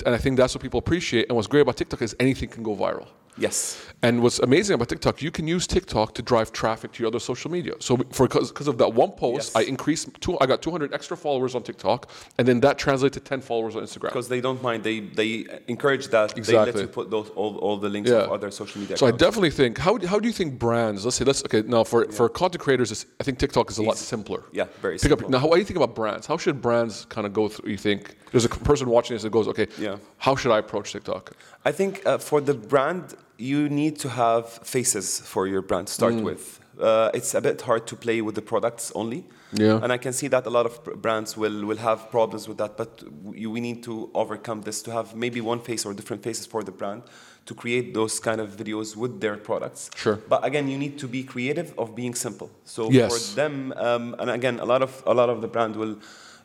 And 0.06 0.14
I 0.14 0.18
think 0.18 0.36
that's 0.36 0.54
what 0.54 0.62
people 0.62 0.78
appreciate. 0.78 1.26
And 1.28 1.36
what's 1.36 1.48
great 1.48 1.60
about 1.62 1.76
TikTok 1.76 2.02
is 2.02 2.16
anything 2.18 2.48
can 2.48 2.62
go 2.62 2.74
viral. 2.74 3.06
Yes. 3.38 3.84
And 4.00 4.22
what's 4.22 4.38
amazing 4.38 4.74
about 4.74 4.88
TikTok, 4.88 5.20
you 5.22 5.30
can 5.32 5.48
use 5.48 5.66
TikTok 5.66 6.14
to 6.14 6.22
drive 6.22 6.52
traffic 6.52 6.92
to 6.92 7.02
your 7.02 7.08
other 7.08 7.18
social 7.18 7.50
media. 7.50 7.72
So 7.80 7.96
for 8.12 8.28
because 8.28 8.68
of 8.68 8.78
that 8.78 8.92
one 8.94 9.10
post, 9.12 9.52
Yes. 9.54 9.56
I 9.56 9.62
increased 9.68 10.08
two, 10.20 10.38
I 10.40 10.46
got 10.46 10.62
200 10.62 10.94
extra 10.94 11.16
followers 11.16 11.54
on 11.56 11.62
TikTok, 11.64 12.08
and 12.38 12.46
then 12.46 12.60
that 12.60 12.78
translated 12.78 13.14
to 13.24 13.28
10 13.28 13.40
followers 13.40 13.74
on 13.74 13.82
Instagram. 13.82 14.02
Because 14.12 14.28
they 14.28 14.40
don't 14.40 14.62
mind. 14.62 14.84
They 14.84 15.00
they 15.00 15.46
encourage 15.66 16.06
that. 16.08 16.36
Exactly. 16.38 16.72
They 16.72 16.78
let 16.78 16.82
you 16.82 16.92
put 17.00 17.10
those 17.10 17.28
all, 17.30 17.56
all 17.58 17.76
the 17.76 17.88
links 17.88 18.10
Yeah. 18.10 18.24
of 18.26 18.30
other 18.32 18.50
social 18.52 18.80
media. 18.80 18.96
So 18.96 19.06
I 19.06 19.10
definitely 19.10 19.50
think 19.50 19.78
how, 19.78 19.98
how 20.12 20.18
do 20.20 20.26
you 20.28 20.34
think 20.40 20.58
brands? 20.58 21.04
Let's 21.04 21.16
say 21.16 21.24
let's 21.24 21.42
okay 21.46 21.62
now 21.66 21.82
for 21.84 22.00
for 22.18 22.28
content 22.28 22.62
creators, 22.62 23.04
I 23.20 23.24
think 23.24 23.38
TikTok 23.38 23.68
is 23.70 23.78
a 23.78 23.82
lot 23.82 23.96
simpler. 23.96 24.42
Yeah, 24.52 24.66
very 24.80 24.96
Pick 24.98 25.10
up, 25.12 25.18
simple. 25.18 25.30
now, 25.30 25.38
how, 25.40 25.48
what 25.48 25.56
do 25.56 25.60
you 25.60 25.66
think 25.70 25.76
about 25.82 25.94
brands? 25.96 26.26
How 26.26 26.36
should 26.38 26.60
brands 26.62 26.94
kind 27.14 27.26
of 27.26 27.32
go 27.32 27.48
through? 27.48 27.70
You 27.70 27.78
think 27.78 28.14
there's 28.32 28.44
a 28.44 28.48
person 28.70 28.88
watching 28.88 29.14
this 29.16 29.22
that 29.24 29.32
goes, 29.32 29.48
okay, 29.48 29.66
Yeah. 29.78 29.96
how 30.18 30.36
should 30.36 30.52
I 30.52 30.58
approach 30.58 30.92
TikTok? 30.92 31.32
I 31.64 31.72
think 31.72 31.92
uh, 32.06 32.18
for 32.18 32.40
the 32.40 32.54
brand, 32.54 33.14
you 33.38 33.68
need 33.68 33.98
to 34.00 34.08
have 34.08 34.44
faces 34.62 35.20
for 35.20 35.46
your 35.46 35.62
brand 35.62 35.86
to 35.86 35.92
start 35.92 36.14
Mm. 36.14 36.24
with. 36.24 36.60
Uh, 36.80 37.10
it's 37.14 37.34
a 37.34 37.40
bit 37.40 37.60
hard 37.62 37.86
to 37.86 37.96
play 37.96 38.20
with 38.20 38.34
the 38.34 38.42
products 38.42 38.92
only. 38.94 39.24
Yeah. 39.52 39.80
And 39.82 39.92
I 39.92 39.98
can 39.98 40.12
see 40.12 40.28
that 40.28 40.46
a 40.46 40.50
lot 40.50 40.66
of 40.66 40.78
brands 41.02 41.36
will, 41.36 41.64
will 41.64 41.78
have 41.78 42.10
problems 42.10 42.46
with 42.48 42.58
that, 42.58 42.76
but 42.76 43.02
we, 43.24 43.46
we 43.46 43.60
need 43.60 43.82
to 43.84 44.10
overcome 44.14 44.62
this 44.62 44.82
to 44.82 44.90
have 44.92 45.14
maybe 45.16 45.40
one 45.40 45.60
face 45.60 45.86
or 45.86 45.94
different 45.94 46.22
faces 46.22 46.46
for 46.46 46.62
the 46.62 46.70
brand 46.72 47.02
to 47.46 47.54
create 47.54 47.94
those 47.94 48.20
kind 48.20 48.40
of 48.40 48.50
videos 48.56 48.94
with 48.94 49.20
their 49.20 49.36
products. 49.38 49.90
Sure. 49.96 50.16
But 50.28 50.44
again, 50.44 50.68
you 50.68 50.76
need 50.76 50.98
to 50.98 51.08
be 51.08 51.22
creative 51.24 51.72
of 51.78 51.94
being 51.94 52.14
simple. 52.14 52.50
So 52.64 52.90
Yes. 52.90 53.10
for 53.30 53.36
them, 53.36 53.72
um, 53.76 54.14
and 54.18 54.30
again, 54.30 54.60
a 54.60 54.64
lot 54.66 54.82
of 54.82 55.02
a 55.06 55.14
lot 55.14 55.30
of 55.30 55.40
the 55.40 55.48
brand 55.48 55.74
will 55.76 55.96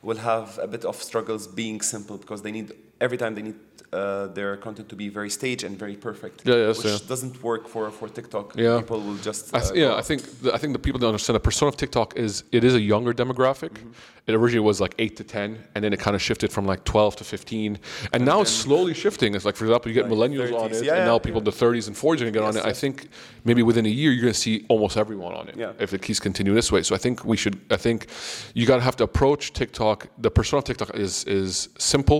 will 0.01 0.17
have 0.19 0.57
a 0.61 0.67
bit 0.67 0.85
of 0.85 0.95
struggles 1.01 1.47
being 1.47 1.81
simple 1.81 2.17
because 2.17 2.41
they 2.41 2.51
need 2.51 2.71
every 3.01 3.17
time 3.17 3.35
they 3.35 3.41
need 3.41 3.55
uh, 3.93 4.27
their 4.27 4.57
content 4.57 4.87
to 4.89 4.95
be 4.95 5.07
very 5.09 5.29
staged 5.29 5.63
and 5.63 5.77
very 5.77 5.95
perfect. 5.95 6.41
Yeah, 6.45 6.55
yes, 6.67 6.77
which 6.77 6.93
yeah. 6.93 7.07
doesn't 7.07 7.35
work 7.43 7.67
for, 7.67 7.91
for 7.91 8.07
TikTok. 8.09 8.55
Yeah. 8.55 8.79
People 8.79 9.01
will 9.01 9.21
just 9.29 9.53
I 9.55 9.59
uh, 9.59 9.61
th- 9.61 9.75
yeah, 9.75 9.95
I 10.01 10.01
think 10.01 10.19
the, 10.41 10.53
I 10.55 10.57
think 10.57 10.73
the 10.73 10.79
people 10.79 10.99
don't 10.99 11.09
understand 11.09 11.35
the 11.35 11.45
persona 11.51 11.69
of 11.69 11.77
TikTok 11.77 12.15
is 12.25 12.43
it 12.51 12.63
is 12.63 12.73
a 12.75 12.81
younger 12.81 13.13
demographic. 13.13 13.73
Mm-hmm. 13.73 13.91
It 14.25 14.35
originally 14.35 14.65
was 14.65 14.79
like 14.79 14.95
eight 14.99 15.15
to 15.17 15.23
ten, 15.23 15.49
and 15.75 15.83
then 15.83 15.91
it 15.91 15.99
kind 15.99 16.15
of 16.15 16.21
shifted 16.21 16.49
from 16.51 16.65
like 16.65 16.81
twelve 16.85 17.15
to 17.17 17.23
fifteen, 17.23 17.77
and 18.13 18.23
now 18.23 18.41
it's 18.41 18.51
slowly 18.51 18.93
shifting. 18.93 19.35
It's 19.35 19.45
like 19.45 19.57
for 19.57 19.65
example, 19.65 19.89
you 19.91 19.95
get 19.95 20.09
Like 20.09 20.17
millennials 20.17 20.53
on 20.57 20.71
it, 20.71 20.83
Yeah, 20.83 20.95
and 20.95 21.05
now 21.05 21.19
people 21.19 21.39
in 21.39 21.45
the 21.45 21.51
thirties 21.51 21.87
and 21.87 21.95
forties 21.95 22.21
are 22.21 22.25
gonna 22.25 22.39
get 22.39 22.43
on 22.43 22.55
Yes, 22.55 22.65
it. 22.65 22.69
I 22.69 22.73
think 22.73 23.09
maybe 23.43 23.61
within 23.63 23.85
a 23.85 23.95
year 24.01 24.11
you're 24.13 24.21
gonna 24.21 24.33
see 24.33 24.65
almost 24.69 24.95
everyone 24.97 25.33
on 25.33 25.49
it 25.49 25.55
Yeah. 25.57 25.73
if 25.85 25.93
it 25.93 26.01
keeps 26.01 26.19
continuing 26.19 26.55
this 26.55 26.71
way. 26.71 26.81
So 26.83 26.95
I 26.95 26.99
think 26.99 27.25
we 27.25 27.37
should. 27.37 27.59
I 27.69 27.77
think 27.77 28.07
you 28.53 28.65
gotta 28.65 28.81
have 28.89 28.95
to 28.97 29.03
approach 29.03 29.51
TikTok. 29.53 30.07
The 30.17 30.31
persona 30.31 30.59
of 30.59 30.65
TikTok 30.65 30.95
is 30.95 31.25
is 31.25 31.69
simple, 31.77 32.19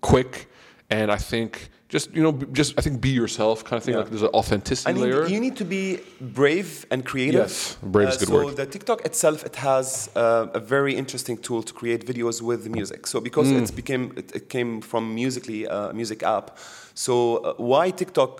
quick, 0.00 0.48
and 0.90 1.10
I 1.10 1.16
think. 1.18 1.70
Just 1.88 2.12
you 2.16 2.22
know, 2.24 2.32
just 2.52 2.74
I 2.76 2.80
think 2.82 3.00
be 3.00 3.10
yourself 3.10 3.62
kind 3.62 3.76
of 3.78 3.84
thing. 3.84 3.94
Yeah. 3.94 4.00
Like 4.00 4.10
there's 4.10 4.22
an 4.30 4.34
authenticity 4.34 4.90
I 4.90 4.92
mean, 4.92 5.04
layer. 5.04 5.28
you 5.28 5.38
need 5.38 5.56
to 5.58 5.64
be 5.64 6.00
brave 6.20 6.84
and 6.90 7.04
creative. 7.04 7.42
Yes, 7.48 7.76
brave 7.80 8.08
is 8.08 8.16
a 8.16 8.18
good 8.18 8.28
so 8.28 8.44
word. 8.46 8.56
the 8.56 8.66
TikTok 8.66 9.06
itself, 9.06 9.44
it 9.46 9.54
has 9.54 10.10
uh, 10.16 10.48
a 10.52 10.58
very 10.58 10.96
interesting 10.96 11.36
tool 11.38 11.62
to 11.62 11.72
create 11.72 12.04
videos 12.04 12.42
with 12.42 12.66
music. 12.78 13.06
So 13.06 13.20
because 13.20 13.46
Mm. 13.52 13.60
it's 13.62 13.70
became, 13.70 14.12
it, 14.16 14.34
it 14.34 14.48
came 14.48 14.80
from 14.80 15.14
Musical.ly, 15.14 15.64
uh, 15.66 15.92
music 15.92 16.24
app. 16.24 16.58
So 16.94 17.14
uh, 17.36 17.54
why 17.70 17.90
TikTok 17.92 18.34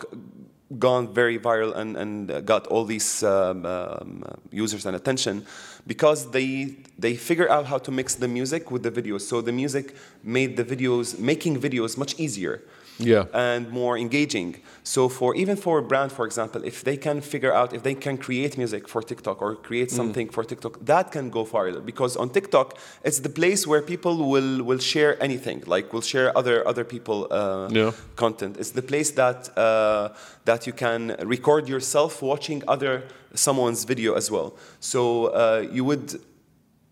gone 0.78 1.12
very 1.14 1.38
viral 1.38 1.76
and, 1.76 1.96
and 1.96 2.30
uh, 2.30 2.40
got 2.40 2.66
all 2.66 2.84
these 2.84 3.22
um, 3.22 3.64
um, 3.64 4.24
users 4.50 4.86
and 4.86 4.96
attention? 4.96 5.46
Because 5.86 6.30
they 6.30 6.76
they 6.98 7.14
figure 7.14 7.48
out 7.48 7.66
how 7.66 7.78
to 7.78 7.90
mix 7.90 8.14
the 8.14 8.28
music 8.28 8.70
with 8.70 8.82
the 8.82 8.90
videos. 8.90 9.22
So 9.22 9.40
the 9.40 9.52
music 9.52 9.94
made 10.22 10.56
the 10.56 10.64
videos, 10.64 11.18
making 11.18 11.60
videos 11.60 11.96
much 11.96 12.18
easier 12.18 12.62
Yeah. 12.98 13.24
and 13.34 13.70
more 13.70 13.98
engaging. 13.98 14.56
So 14.82 15.08
for 15.08 15.34
even 15.36 15.56
for 15.56 15.78
a 15.78 15.82
brand, 15.82 16.12
for 16.12 16.24
example, 16.26 16.62
if 16.64 16.82
they 16.82 16.96
can 16.96 17.20
figure 17.20 17.52
out 17.52 17.72
if 17.74 17.82
they 17.82 17.94
can 17.94 18.16
create 18.16 18.56
music 18.56 18.88
for 18.88 19.02
TikTok 19.02 19.42
or 19.42 19.54
create 19.56 19.90
Mm. 19.90 19.96
something 19.96 20.28
for 20.30 20.44
TikTok, 20.44 20.78
that 20.86 21.10
can 21.12 21.28
go 21.30 21.44
viral 21.44 21.84
because 21.84 22.16
on 22.16 22.28
TikTok 22.30 22.74
it's 23.04 23.20
the 23.20 23.28
place 23.28 23.66
where 23.66 23.82
people 23.82 24.14
will 24.32 24.62
will 24.68 24.78
share 24.92 25.12
anything, 25.22 25.62
like 25.66 25.92
will 25.92 26.02
share 26.12 26.28
other 26.38 26.56
other 26.70 26.84
people 26.84 27.18
uh, 27.30 27.68
Yeah. 27.70 27.92
content. 28.16 28.56
It's 28.60 28.72
the 28.72 28.82
place 28.92 29.10
that 29.22 29.38
uh, 29.58 30.08
that 30.44 30.66
you 30.66 30.72
can 30.84 31.00
record 31.34 31.68
yourself 31.68 32.22
watching 32.22 32.62
other 32.74 33.02
someone's 33.34 33.84
video 33.84 34.14
as 34.14 34.30
well. 34.30 34.48
So 34.80 35.00
uh, 35.26 35.66
you 35.76 35.84
would 35.84 36.18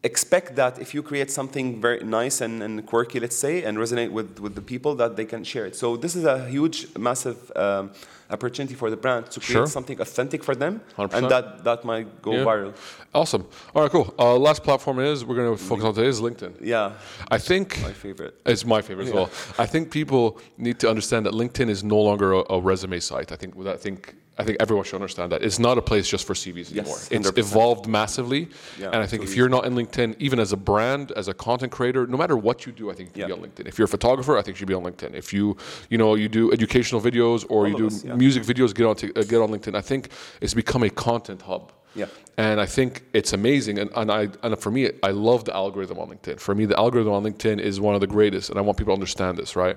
expect 0.04 0.54
that 0.56 0.78
if 0.78 0.94
you 0.94 1.02
create 1.02 1.30
something 1.30 1.80
very 1.80 2.04
nice 2.04 2.40
and, 2.40 2.62
and 2.62 2.86
quirky, 2.86 3.18
let's 3.18 3.36
say, 3.36 3.64
and 3.64 3.78
resonate 3.78 4.12
with, 4.12 4.38
with 4.38 4.54
the 4.54 4.60
people, 4.60 4.94
that 4.96 5.16
they 5.16 5.24
can 5.24 5.42
share 5.42 5.64
it. 5.66 5.74
So 5.74 5.96
this 5.96 6.14
is 6.14 6.24
a 6.24 6.46
huge, 6.46 6.94
massive 6.96 7.50
um, 7.56 7.90
opportunity 8.30 8.74
for 8.74 8.90
the 8.90 8.96
brand 8.96 9.30
to 9.30 9.40
create 9.40 9.52
Sure. 9.52 9.66
something 9.66 10.00
authentic 10.00 10.42
for 10.42 10.54
them, 10.54 10.80
100%. 10.96 11.14
and 11.18 11.30
that, 11.30 11.64
that 11.64 11.84
might 11.84 12.22
go 12.22 12.32
Yeah. 12.32 12.44
viral. 12.44 12.72
Awesome. 13.14 13.46
All 13.74 13.82
right, 13.82 13.90
cool. 13.90 14.12
Uh, 14.18 14.36
last 14.36 14.62
platform 14.64 14.98
is 14.98 15.24
we're 15.24 15.36
going 15.36 15.56
to 15.56 15.62
focus 15.62 15.84
on 15.84 15.94
today 15.94 16.08
is 16.08 16.20
LinkedIn. 16.20 16.54
Yeah, 16.60 16.92
I 17.30 17.38
think 17.38 17.80
my 17.82 17.92
favorite. 17.92 18.34
it's 18.46 18.64
my 18.64 18.82
favorite 18.82 19.08
as 19.08 19.12
well. 19.14 19.30
I 19.58 19.66
think 19.66 19.90
people 19.90 20.38
need 20.58 20.78
to 20.80 20.88
understand 20.90 21.26
that 21.26 21.34
LinkedIn 21.34 21.68
is 21.68 21.84
no 21.84 22.00
longer 22.00 22.32
a, 22.32 22.42
a 22.54 22.60
resume 22.60 22.98
site. 23.00 23.30
I 23.32 23.36
think 23.36 23.54
I 23.66 23.76
think 23.76 24.14
I 24.36 24.42
think 24.42 24.56
everyone 24.58 24.84
should 24.84 24.96
understand 24.96 25.30
that 25.30 25.44
it's 25.44 25.60
not 25.60 25.78
a 25.78 25.82
place 25.82 26.08
just 26.08 26.26
for 26.26 26.34
CVs 26.34 26.72
anymore. 26.72 26.98
It's 27.08 27.38
evolved 27.38 27.86
massively, 27.86 28.48
Yeah, 28.80 28.86
and 28.92 28.96
I 28.96 29.06
think 29.06 29.22
if 29.22 29.36
you're 29.36 29.48
not 29.48 29.64
in 29.64 29.74
LinkedIn, 29.76 30.16
even 30.18 30.40
as 30.40 30.52
a 30.52 30.56
brand, 30.56 31.12
as 31.12 31.28
a 31.28 31.34
content 31.34 31.70
creator, 31.70 32.04
no 32.08 32.16
matter 32.16 32.36
what 32.36 32.66
you 32.66 32.72
do, 32.72 32.90
I 32.90 32.94
think 32.94 33.10
you 33.10 33.22
should 33.22 33.30
Yeah. 33.30 33.36
be 33.36 33.40
on 33.40 33.48
LinkedIn. 33.48 33.68
If 33.68 33.78
you're 33.78 33.84
a 33.84 33.88
photographer, 33.96 34.36
I 34.36 34.42
think 34.42 34.56
you 34.56 34.58
should 34.58 34.66
be 34.66 34.74
on 34.74 34.82
LinkedIn. 34.82 35.14
If 35.14 35.32
you 35.32 35.56
you 35.88 35.98
know 35.98 36.16
you 36.16 36.28
do 36.28 36.50
educational 36.50 37.00
videos 37.00 37.46
or 37.48 37.68
you 37.68 37.76
do 37.76 37.86
us, 37.86 38.02
yeah. 38.02 38.13
Music 38.16 38.42
videos, 38.42 38.74
get 38.74 38.86
on 38.86 38.96
to, 38.96 39.12
uh, 39.14 39.22
get 39.24 39.40
on 39.40 39.50
LinkedIn. 39.50 39.74
I 39.74 39.80
think 39.80 40.10
it's 40.40 40.54
become 40.54 40.82
a 40.82 40.90
content 40.90 41.42
hub. 41.42 41.72
Yeah. 41.94 42.06
And 42.36 42.60
I 42.60 42.66
think 42.66 43.04
it's 43.12 43.32
amazing. 43.32 43.78
And, 43.78 43.90
and 43.94 44.10
I 44.10 44.28
and 44.42 44.58
for 44.58 44.70
me, 44.70 44.90
I 45.02 45.10
love 45.10 45.44
the 45.44 45.54
algorithm 45.54 45.98
on 45.98 46.08
LinkedIn. 46.08 46.40
For 46.40 46.54
me, 46.54 46.66
the 46.66 46.76
algorithm 46.76 47.12
on 47.12 47.22
LinkedIn 47.22 47.60
is 47.60 47.80
one 47.80 47.94
of 47.94 48.00
the 48.00 48.08
greatest, 48.08 48.50
and 48.50 48.58
I 48.58 48.62
want 48.62 48.76
people 48.78 48.92
to 48.92 49.00
understand 49.00 49.38
this, 49.38 49.54
right? 49.54 49.76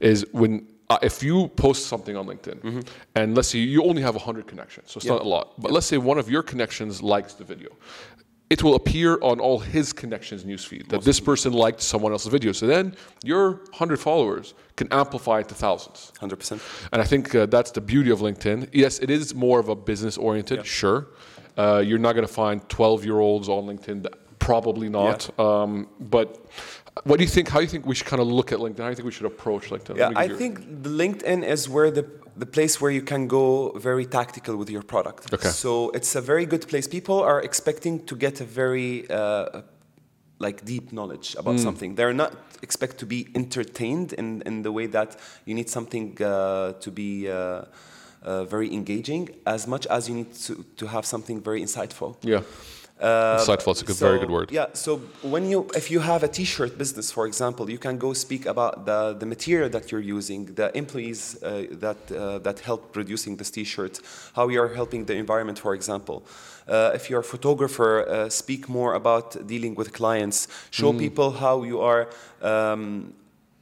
Is 0.00 0.26
when 0.32 0.66
uh, 0.90 0.98
if 1.02 1.22
you 1.22 1.48
post 1.48 1.86
something 1.86 2.16
on 2.16 2.26
LinkedIn, 2.26 2.86
and 3.14 3.34
let's 3.34 3.48
say 3.48 3.58
you 3.58 3.82
only 3.84 4.02
have 4.02 4.14
100 4.14 4.46
connections, 4.46 4.90
so 4.90 4.98
it's 4.98 5.06
not 5.06 5.22
a 5.22 5.28
lot, 5.28 5.60
but 5.60 5.72
let's 5.72 5.86
say 5.86 5.98
one 5.98 6.18
of 6.18 6.30
your 6.30 6.42
connections 6.42 7.02
likes 7.02 7.34
the 7.34 7.44
video, 7.44 7.70
it 8.48 8.62
will 8.62 8.76
appear 8.76 9.18
on 9.22 9.40
all 9.40 9.58
his 9.58 9.92
connections 9.92 10.44
newsfeed 10.44 10.88
that 10.88 11.02
this 11.02 11.18
person 11.18 11.52
liked 11.52 11.80
someone 11.80 12.12
else's 12.12 12.30
video. 12.30 12.52
So 12.52 12.66
then 12.66 12.94
your 13.24 13.52
100 13.70 13.98
followers 13.98 14.54
can 14.76 14.88
amplify 14.92 15.40
it 15.40 15.48
to 15.48 15.54
thousands. 15.54 16.12
100%. 16.20 16.88
And 16.92 17.02
I 17.02 17.04
think 17.04 17.34
uh, 17.34 17.46
that's 17.46 17.72
the 17.72 17.80
beauty 17.80 18.10
of 18.10 18.20
LinkedIn. 18.20 18.68
Yes, 18.72 19.00
it 19.00 19.10
is 19.10 19.34
more 19.34 19.58
of 19.58 19.68
a 19.68 19.74
business 19.74 20.16
oriented, 20.16 20.64
sure. 20.64 21.08
Uh, 21.56 21.82
you're 21.84 21.98
not 21.98 22.12
going 22.12 22.26
to 22.26 22.32
find 22.32 22.66
12 22.68 23.04
year 23.04 23.18
olds 23.18 23.48
on 23.48 23.64
LinkedIn, 23.64 24.06
probably 24.38 24.88
not. 24.88 25.36
Um, 25.40 25.88
but 25.98 26.46
what 27.04 27.18
do 27.18 27.24
you 27.24 27.30
think? 27.30 27.48
How 27.48 27.58
do 27.58 27.64
you 27.64 27.68
think 27.70 27.86
we 27.86 27.94
should 27.94 28.06
kind 28.06 28.20
of 28.22 28.28
look 28.28 28.52
at 28.52 28.58
LinkedIn? 28.58 28.78
How 28.78 28.84
do 28.84 28.90
you 28.90 28.96
think 28.96 29.06
we 29.06 29.12
should 29.12 29.26
approach 29.26 29.68
LinkedIn? 29.70 29.96
Yeah, 29.96 30.12
I 30.16 30.26
give 30.28 30.30
you- 30.32 30.36
think 30.38 30.82
LinkedIn 30.82 31.44
is 31.44 31.68
where 31.68 31.90
the 31.90 32.04
the 32.38 32.46
place 32.46 32.78
where 32.82 32.90
you 32.90 33.00
can 33.00 33.26
go 33.28 33.72
very 33.78 34.04
tactical 34.04 34.56
with 34.56 34.68
your 34.68 34.82
product. 34.82 35.32
Okay. 35.32 35.48
So 35.48 35.88
it's 35.94 36.14
a 36.14 36.20
very 36.20 36.44
good 36.44 36.68
place. 36.68 36.86
People 36.86 37.22
are 37.22 37.40
expecting 37.40 38.04
to 38.04 38.14
get 38.14 38.40
a 38.42 38.44
very 38.44 39.06
uh, 39.08 39.62
like 40.38 40.62
deep 40.66 40.92
knowledge 40.92 41.34
about 41.38 41.54
Hmm. 41.54 41.62
something. 41.62 41.94
They're 41.96 42.12
not 42.12 42.32
expect 42.62 42.98
to 42.98 43.06
be 43.06 43.26
entertained 43.34 44.12
in, 44.12 44.42
in 44.44 44.62
the 44.62 44.70
way 44.70 44.86
that 44.88 45.16
you 45.46 45.54
need 45.54 45.70
something 45.70 46.16
uh, 46.20 46.72
to 46.84 46.90
be 46.90 47.26
uh, 47.30 47.62
uh, 48.22 48.44
very 48.44 48.68
engaging 48.72 49.30
as 49.46 49.66
much 49.66 49.86
as 49.86 50.06
you 50.08 50.14
need 50.16 50.34
to, 50.46 50.62
to 50.76 50.86
have 50.88 51.06
something 51.06 51.40
very 51.40 51.62
insightful. 51.62 52.16
Yeah. 52.22 52.42
Uh, 52.98 53.36
Insightful, 53.38 53.72
it's 53.72 53.82
a 53.82 53.84
good- 53.84 53.96
very 53.96 54.18
good 54.18 54.30
word. 54.30 54.50
Yeah. 54.50 54.66
So 54.72 55.00
when 55.22 55.44
you, 55.50 55.66
if 55.74 55.90
you 55.90 56.00
have 56.00 56.22
a 56.22 56.28
T-shirt 56.28 56.78
business, 56.78 57.12
for 57.12 57.26
example, 57.26 57.68
you 57.68 57.78
can 57.78 57.98
go 57.98 58.14
speak 58.14 58.46
about 58.46 58.86
the, 58.86 59.14
the 59.18 59.26
material 59.26 59.68
that 59.68 59.92
you're 59.92 60.00
using, 60.18 60.46
the 60.54 60.74
employees 60.74 61.36
uh, 61.42 61.64
that 61.72 61.98
uh, 62.10 62.38
that 62.38 62.60
help 62.60 62.92
producing 62.92 63.36
this 63.36 63.50
T-shirt, 63.50 64.00
how 64.34 64.48
you 64.48 64.62
are 64.62 64.72
helping 64.74 65.04
the 65.04 65.14
environment, 65.14 65.58
for 65.58 65.74
example. 65.74 66.22
Uh, 66.66 66.90
if 66.94 67.10
you're 67.10 67.20
a 67.20 67.30
photographer, 67.34 68.08
uh, 68.08 68.28
speak 68.30 68.66
more 68.68 68.94
about 68.94 69.46
dealing 69.46 69.74
with 69.76 69.92
clients. 69.92 70.48
Show 70.70 70.92
Mm. 70.92 70.98
people 70.98 71.30
how 71.32 71.64
you 71.64 71.80
are. 71.82 72.08
Um, 72.40 73.12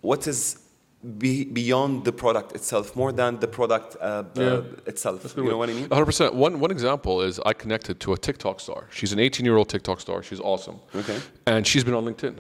what 0.01 0.27
is 0.29 0.59
be, 1.05 1.45
beyond 1.45 2.05
the 2.05 2.13
product 2.13 2.53
itself, 2.53 2.97
more 2.97 3.13
than 3.13 3.39
the 3.39 3.47
product 3.49 3.97
uh, 4.01 4.25
Yeah. 4.35 4.45
uh, 4.45 4.63
itself. 4.87 5.35
You 5.37 5.45
know 5.45 5.59
what 5.59 5.69
I 5.71 5.75
mean? 5.75 5.89
100%. 5.89 6.33
One, 6.35 6.61
one 6.61 6.71
example 6.71 7.21
is 7.21 7.39
I 7.45 7.53
connected 7.53 8.01
to 8.01 8.13
a 8.15 8.19
TikTok 8.19 8.61
star. 8.61 8.87
She's 8.91 9.13
an 9.13 9.19
18 9.19 9.45
year 9.45 9.57
old 9.57 9.69
TikTok 9.69 10.01
star. 10.01 10.23
She's 10.23 10.41
awesome. 10.41 10.81
Okay. 10.95 11.19
And 11.47 11.67
she's 11.67 11.85
been 11.85 11.95
on 11.95 12.05
LinkedIn. 12.05 12.37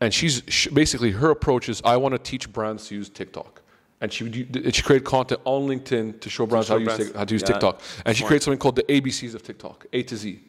And 0.00 0.12
she's 0.12 0.42
she, 0.48 0.68
basically, 0.70 1.10
her 1.12 1.30
approach 1.30 1.68
is 1.70 1.80
I 1.84 1.96
want 1.96 2.12
to 2.12 2.18
teach 2.18 2.52
brands 2.52 2.88
to 2.88 2.94
use 2.94 3.08
TikTok. 3.08 3.62
And 4.02 4.12
she, 4.12 4.24
would 4.24 4.74
she 4.74 4.82
created 4.82 5.06
content 5.06 5.40
on 5.46 5.66
LinkedIn 5.66 6.20
to 6.20 6.28
show 6.28 6.44
brands 6.44 6.66
show 6.68 6.78
how, 6.78 6.96
to 6.96 7.02
use, 7.02 7.14
how 7.14 7.24
to 7.24 7.34
use 7.34 7.42
Yeah. 7.42 7.46
TikTok. 7.46 7.80
And 8.04 8.14
she 8.14 8.24
created 8.24 8.44
something 8.44 8.58
called 8.58 8.76
the 8.76 8.82
ABCs 8.82 9.34
of 9.34 9.42
TikTok, 9.42 9.86
A 9.94 10.02
to 10.02 10.16
Z. 10.16 10.42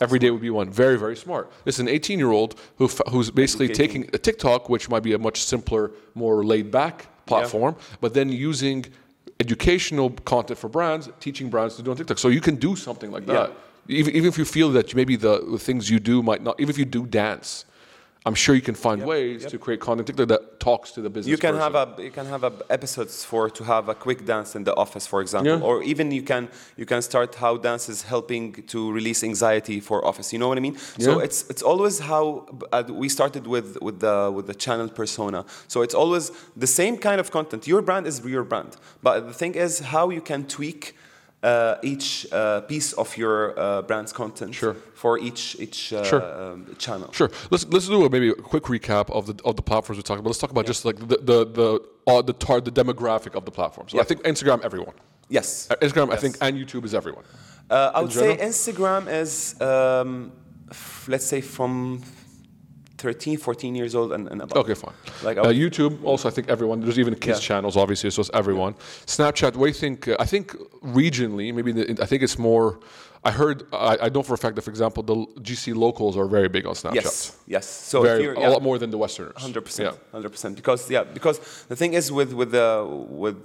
Every 0.00 0.18
day 0.18 0.30
would 0.30 0.40
be 0.40 0.50
one. 0.50 0.70
Very, 0.70 0.98
very 0.98 1.16
smart. 1.16 1.52
This 1.64 1.76
is 1.76 1.80
an 1.80 1.88
18 1.88 2.18
year 2.18 2.30
old 2.30 2.58
who, 2.76 2.88
who's 3.10 3.30
basically 3.30 3.66
Educating. 3.66 4.02
taking 4.02 4.14
a 4.14 4.18
TikTok, 4.18 4.68
which 4.68 4.88
might 4.88 5.02
be 5.02 5.12
a 5.12 5.18
much 5.18 5.42
simpler, 5.42 5.92
more 6.14 6.42
laid 6.44 6.70
back 6.70 7.06
platform, 7.26 7.76
but 8.00 8.14
then 8.14 8.28
using 8.30 8.86
educational 9.38 10.10
content 10.24 10.58
for 10.58 10.68
brands, 10.68 11.08
teaching 11.20 11.48
brands 11.50 11.76
to 11.76 11.82
do 11.82 11.90
on 11.90 11.96
TikTok. 11.96 12.18
So 12.18 12.28
you 12.28 12.40
can 12.40 12.56
do 12.56 12.76
something 12.76 13.10
like 13.10 13.26
that. 13.26 13.52
Even, 13.88 14.14
even 14.14 14.28
if 14.28 14.38
you 14.38 14.44
feel 14.44 14.70
that 14.72 14.94
maybe 14.94 15.16
the, 15.16 15.44
the 15.50 15.58
things 15.58 15.90
you 15.90 15.98
do 15.98 16.22
might 16.22 16.42
not, 16.42 16.58
even 16.60 16.70
if 16.70 16.78
you 16.78 16.84
do 16.84 17.06
dance, 17.06 17.64
I'm 18.26 18.34
sure 18.34 18.54
you 18.54 18.60
can 18.60 18.74
find 18.74 19.06
ways 19.06 19.46
to 19.46 19.58
create 19.58 19.80
content 19.80 20.16
that 20.28 20.60
talks 20.60 20.92
to 20.92 21.00
the 21.00 21.08
business. 21.08 21.30
You 21.30 21.38
can 21.38 21.54
person. 21.54 21.72
have 21.72 21.98
a 21.98 22.02
you 22.02 22.10
can 22.10 22.26
have 22.26 22.44
a 22.44 22.52
episodes 22.68 23.24
for 23.24 23.48
to 23.48 23.64
have 23.64 23.88
a 23.88 23.94
quick 23.94 24.26
dance 24.26 24.54
in 24.54 24.64
the 24.64 24.74
office, 24.76 25.06
for 25.06 25.22
example, 25.22 25.56
Yeah. 25.58 25.68
or 25.68 25.82
even 25.82 26.12
you 26.12 26.22
can 26.22 26.48
you 26.76 26.84
can 26.84 27.00
start 27.00 27.34
how 27.36 27.56
dance 27.56 27.88
is 27.88 28.02
helping 28.02 28.52
to 28.72 28.92
release 28.92 29.24
anxiety 29.24 29.80
for 29.80 30.04
office. 30.04 30.34
You 30.34 30.38
know 30.38 30.48
what 30.48 30.58
I 30.58 30.60
mean? 30.60 30.76
So 30.98 31.18
it's 31.20 31.48
it's 31.48 31.62
always 31.62 32.00
how 32.00 32.46
uh, 32.72 32.84
we 33.02 33.08
started 33.08 33.46
with 33.46 33.78
with 33.80 34.00
the 34.00 34.30
with 34.36 34.46
the 34.46 34.54
channel 34.54 34.88
persona. 34.88 35.44
So 35.66 35.80
it's 35.80 35.94
always 35.94 36.30
the 36.56 36.66
same 36.66 36.98
kind 36.98 37.20
of 37.20 37.30
content. 37.30 37.66
Your 37.66 37.80
brand 37.80 38.06
is 38.06 38.22
your 38.24 38.44
brand, 38.44 38.76
but 39.02 39.14
the 39.28 39.34
thing 39.34 39.54
is 39.54 39.80
how 39.94 40.10
you 40.10 40.20
can 40.20 40.44
tweak. 40.46 40.94
Uh, 41.42 41.76
each 41.82 42.26
uh, 42.32 42.60
piece 42.68 42.92
of 42.98 43.16
your 43.16 43.58
uh, 43.58 43.80
brand's 43.88 44.12
content 44.12 44.54
Sure. 44.54 44.74
for 44.94 45.18
each 45.18 45.56
each 45.58 45.90
uh, 45.90 46.04
Sure. 46.04 46.22
um, 46.22 46.66
channel. 46.78 47.10
Sure. 47.12 47.30
Let's 47.50 47.64
let's 47.72 47.86
do 47.88 48.04
a, 48.04 48.10
maybe 48.10 48.28
a 48.28 48.34
quick 48.34 48.64
recap 48.64 49.08
of 49.10 49.24
the 49.24 49.34
of 49.46 49.56
the 49.56 49.62
platforms 49.62 49.96
we 49.96 50.02
talked 50.02 50.20
about. 50.20 50.28
Let's 50.28 50.38
talk 50.38 50.50
about 50.50 50.66
just 50.66 50.84
like 50.84 50.96
the 51.08 51.16
the 51.30 51.38
the 51.46 51.68
uh, 52.06 52.20
the 52.20 52.34
tar- 52.34 52.60
the 52.60 52.70
demographic 52.70 53.34
of 53.34 53.44
the 53.46 53.50
platforms. 53.50 53.92
So 53.92 54.00
I 54.00 54.04
think 54.04 54.22
Instagram, 54.24 54.60
everyone. 54.62 54.94
Yes. 55.30 55.68
Uh, 55.70 55.76
Instagram, 55.76 56.12
I 56.12 56.16
think, 56.16 56.36
and 56.42 56.58
YouTube 56.58 56.84
is 56.84 56.92
everyone. 56.94 57.24
Uh, 57.70 57.92
I 57.94 58.00
would 58.02 58.12
say? 58.12 58.36
Instagram 58.36 59.06
is, 59.08 59.58
um, 59.62 60.32
f- 60.70 61.06
let's 61.08 61.24
say, 61.24 61.40
from 61.40 62.02
13, 63.00 63.38
14 63.38 63.74
years 63.74 63.94
old 63.94 64.12
and, 64.12 64.28
and 64.28 64.42
above. 64.42 64.58
Okay, 64.64 64.74
fine. 64.74 64.94
Like, 65.24 65.38
uh, 65.38 65.44
YouTube, 65.46 66.04
also, 66.04 66.28
I 66.28 66.32
think 66.32 66.48
everyone. 66.48 66.80
There's 66.80 66.98
even 66.98 67.14
kids 67.14 67.38
Yeah. 67.40 67.48
channels, 67.48 67.76
obviously, 67.76 68.10
so 68.10 68.20
it's 68.20 68.30
everyone. 68.34 68.74
Snapchat, 69.06 69.52
what 69.56 69.66
do 69.66 69.72
you 69.74 69.80
think? 69.86 70.06
Uh, 70.08 70.16
I 70.24 70.26
think 70.26 70.46
regionally, 71.02 71.52
maybe 71.54 71.72
the, 71.72 71.82
I 72.04 72.06
think 72.06 72.22
it's 72.22 72.38
more. 72.38 72.78
I 73.22 73.30
heard, 73.30 73.58
I, 73.72 73.96
I 74.06 74.08
know 74.14 74.22
for 74.22 74.34
a 74.34 74.38
fact 74.38 74.54
that, 74.56 74.62
for 74.62 74.70
example, 74.70 75.02
the 75.02 75.16
GC 75.46 75.74
locals 75.74 76.16
are 76.16 76.26
very 76.26 76.48
big 76.56 76.64
on 76.66 76.74
Snapchat. 76.74 76.94
Yes, 76.94 77.36
yes. 77.46 77.66
So 77.66 77.96
very, 78.02 78.22
you're, 78.22 78.34
a 78.34 78.50
lot 78.54 78.62
more 78.62 78.78
than 78.78 78.90
the 78.90 78.98
Westerners. 79.04 79.36
Hundred 79.46 79.60
Yeah. 79.62 79.68
percent, 79.68 79.96
hundred 80.12 80.30
percent. 80.34 80.52
Because 80.56 80.90
yeah, 80.90 81.04
because 81.16 81.38
the 81.68 81.76
thing 81.76 81.92
is 82.00 82.10
with 82.18 82.32
with 82.40 82.50
the 82.58 82.68
with 83.24 83.40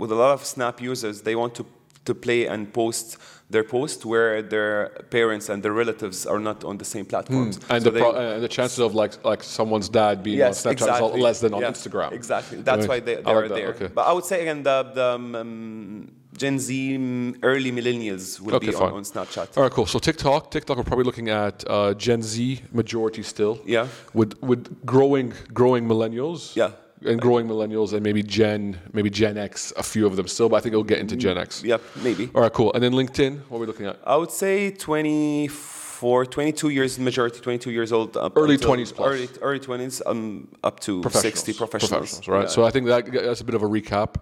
with 0.00 0.10
a 0.12 0.18
lot 0.24 0.32
of 0.34 0.44
Snap 0.44 0.76
users, 0.92 1.16
they 1.22 1.34
want 1.42 1.54
to 1.58 1.64
to 2.04 2.14
play 2.14 2.46
and 2.46 2.72
post 2.72 3.18
their 3.50 3.64
post 3.64 4.04
where 4.04 4.42
their 4.42 4.88
parents 5.10 5.48
and 5.48 5.62
their 5.62 5.72
relatives 5.72 6.26
are 6.26 6.40
not 6.40 6.64
on 6.64 6.78
the 6.78 6.84
same 6.84 7.04
platforms. 7.04 7.56
Hmm. 7.56 7.72
And 7.72 7.82
So 7.82 7.90
the, 7.90 7.94
they- 7.94 8.00
pro, 8.00 8.10
uh, 8.10 8.38
the 8.40 8.48
chances 8.48 8.78
of 8.78 8.94
like 8.94 9.12
like 9.24 9.42
someone's 9.42 9.88
dad 9.88 10.22
being 10.22 10.38
yes, 10.38 10.64
on 10.66 10.74
Snapchat 10.74 10.76
is 10.76 10.82
exactly. 10.82 11.20
less 11.20 11.40
than 11.40 11.54
on 11.54 11.62
Instagram. 11.62 12.12
Exactly. 12.12 12.62
That's 12.62 12.86
why 12.88 13.00
they, 13.00 13.16
they 13.16 13.22
like 13.22 13.34
are 13.36 13.48
that, 13.48 13.54
there. 13.54 13.68
okay. 13.74 13.88
But 13.98 14.04
I 14.10 14.12
would 14.12 14.24
say 14.24 14.42
again, 14.42 14.62
the, 14.62 14.76
the 14.98 15.08
um, 15.40 16.10
Gen 16.36 16.58
Z, 16.58 16.98
mm, 16.98 17.38
early 17.42 17.70
millennials 17.70 18.40
will 18.40 18.56
Okay, 18.56 18.68
be 18.70 18.74
on, 18.74 18.92
on 18.92 19.02
Snapchat. 19.04 19.56
All 19.56 19.62
right, 19.64 19.72
cool. 19.72 19.86
So 19.86 19.98
TikTok, 19.98 20.50
TikTok, 20.50 20.76
we're 20.78 20.82
probably 20.82 21.04
looking 21.04 21.28
at 21.28 21.62
uh, 21.68 21.94
Gen 21.94 22.22
Z 22.22 22.62
majority 22.72 23.22
still. 23.22 23.60
Yeah. 23.64 23.86
With 24.14 24.32
with 24.42 24.84
growing 24.84 25.32
growing 25.52 25.84
millennials. 25.86 26.56
Yeah. 26.56 26.70
And 27.04 27.20
growing 27.20 27.46
millennials 27.46 27.92
and 27.92 28.02
maybe 28.02 28.22
Gen 28.22 28.78
maybe 28.92 29.10
Gen 29.10 29.36
X, 29.36 29.72
a 29.76 29.82
few 29.82 30.06
of 30.06 30.16
them 30.16 30.26
still, 30.28 30.48
but 30.48 30.56
I 30.56 30.60
think 30.60 30.72
it'll 30.72 30.84
get 30.84 30.98
into 31.00 31.16
Gen 31.16 31.36
X. 31.38 31.62
Yep, 31.62 31.82
maybe. 32.02 32.30
All 32.34 32.40
right, 32.42 32.52
cool. 32.52 32.72
And 32.72 32.82
then 32.82 32.92
LinkedIn, 32.92 33.40
what 33.48 33.58
are 33.58 33.60
we 33.60 33.66
looking 33.66 33.86
at? 33.86 33.98
I 34.04 34.16
would 34.16 34.30
say 34.30 34.70
24, 34.70 36.26
22 36.26 36.68
years, 36.70 36.98
majority 36.98 37.40
22 37.40 37.70
years 37.70 37.92
old. 37.92 38.16
Early 38.36 38.54
until 38.54 38.70
20s 38.74 38.94
plus. 38.94 39.08
Early, 39.08 39.28
early 39.42 39.60
20s 39.60 40.02
um, 40.06 40.48
up 40.62 40.80
to 40.80 41.02
60 41.08 41.52
professionals. 41.54 42.26
right? 42.28 42.42
Yeah. 42.42 42.46
So 42.48 42.64
I 42.64 42.70
think 42.70 42.86
that 42.86 43.10
that's 43.12 43.40
a 43.40 43.44
bit 43.44 43.54
of 43.54 43.62
a 43.62 43.66
recap, 43.68 44.16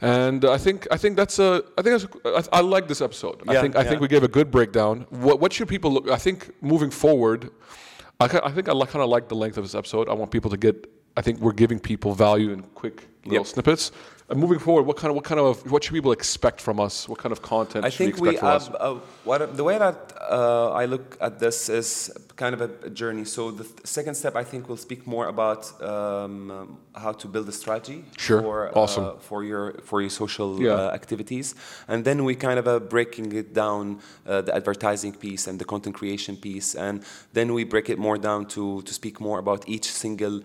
and 0.00 0.44
I 0.44 0.58
think 0.58 0.86
I 0.90 0.96
think 0.96 1.16
that's 1.16 1.38
a 1.38 1.62
I 1.76 1.82
think 1.82 2.00
that's, 2.00 2.48
I, 2.52 2.58
I 2.58 2.60
like 2.60 2.88
this 2.88 3.00
episode. 3.00 3.42
I 3.48 3.52
Yeah, 3.54 3.62
think 3.62 3.76
I 3.76 3.82
yeah. 3.82 3.88
think 3.88 4.00
we 4.00 4.08
gave 4.08 4.22
a 4.22 4.28
good 4.28 4.50
breakdown. 4.50 5.06
What 5.10 5.40
what 5.40 5.52
should 5.52 5.68
people 5.68 5.90
look? 5.92 6.08
I 6.10 6.16
think 6.16 6.50
moving 6.62 6.90
forward, 6.90 7.50
I, 8.20 8.24
I 8.48 8.50
think 8.50 8.68
I 8.68 8.72
kind 8.86 9.02
of 9.02 9.08
like 9.08 9.28
the 9.28 9.36
length 9.36 9.56
of 9.58 9.64
this 9.64 9.74
episode. 9.74 10.08
I 10.08 10.14
want 10.14 10.30
people 10.30 10.50
to 10.50 10.56
get. 10.56 10.76
I 11.18 11.22
think 11.22 11.40
we're 11.40 11.52
giving 11.64 11.80
people 11.80 12.14
value 12.14 12.50
in 12.52 12.62
quick 12.80 12.96
little 13.24 13.44
Yep. 13.44 13.46
snippets. 13.54 13.90
And 14.30 14.38
moving 14.38 14.58
forward, 14.58 14.84
what 14.90 14.96
kind 15.00 15.10
of 15.10 15.16
what 15.18 15.24
kind 15.30 15.40
of 15.40 15.54
what 15.72 15.82
should 15.84 15.94
people 15.98 16.12
expect 16.12 16.60
from 16.60 16.78
us? 16.86 17.08
What 17.10 17.18
kind 17.22 17.32
of 17.32 17.40
content 17.40 17.82
I 17.86 17.88
should 17.90 17.98
think 18.04 18.14
we 18.16 18.28
we 18.28 18.34
expect 18.34 18.40
from 18.40 18.56
us? 18.56 18.66
have 18.66 18.96
uh, 18.96 19.00
what 19.28 19.56
the 19.60 19.64
way 19.70 19.78
that 19.86 19.98
uh, 20.30 20.82
I 20.82 20.84
look 20.94 21.16
at 21.26 21.38
this 21.38 21.68
is 21.80 21.88
kind 22.42 22.52
of 22.56 22.60
a, 22.60 22.90
journey. 22.90 23.24
So 23.24 23.50
the 23.50 23.64
th- 23.64 23.86
second 23.96 24.14
step, 24.16 24.34
I 24.42 24.44
think, 24.50 24.68
will 24.68 24.76
speak 24.88 25.00
more 25.06 25.26
about 25.34 25.62
um, 25.82 26.76
how 27.04 27.12
to 27.22 27.26
build 27.34 27.48
a 27.48 27.52
strategy 27.52 28.04
Sure. 28.18 28.42
for 28.42 28.56
Awesome. 28.82 29.04
uh, 29.04 29.12
for 29.28 29.38
your 29.50 29.64
for 29.88 29.98
your 30.04 30.10
social 30.22 30.50
Yeah. 30.60 30.74
uh, 30.74 30.98
activities, 31.00 31.54
and 31.90 32.04
then 32.04 32.18
we 32.28 32.34
kind 32.34 32.58
of 32.62 32.66
uh, 32.68 32.78
breaking 32.94 33.32
it 33.32 33.48
down 33.54 33.84
uh, 34.26 34.42
the 34.46 34.52
advertising 34.60 35.14
piece 35.24 35.50
and 35.50 35.58
the 35.58 35.64
content 35.64 35.94
creation 36.00 36.36
piece, 36.36 36.68
and 36.86 36.96
then 37.32 37.54
we 37.54 37.64
break 37.64 37.88
it 37.88 37.98
more 37.98 38.18
down 38.28 38.44
to 38.54 38.82
to 38.82 38.92
speak 38.92 39.20
more 39.20 39.38
about 39.38 39.60
each 39.74 39.88
single 40.02 40.36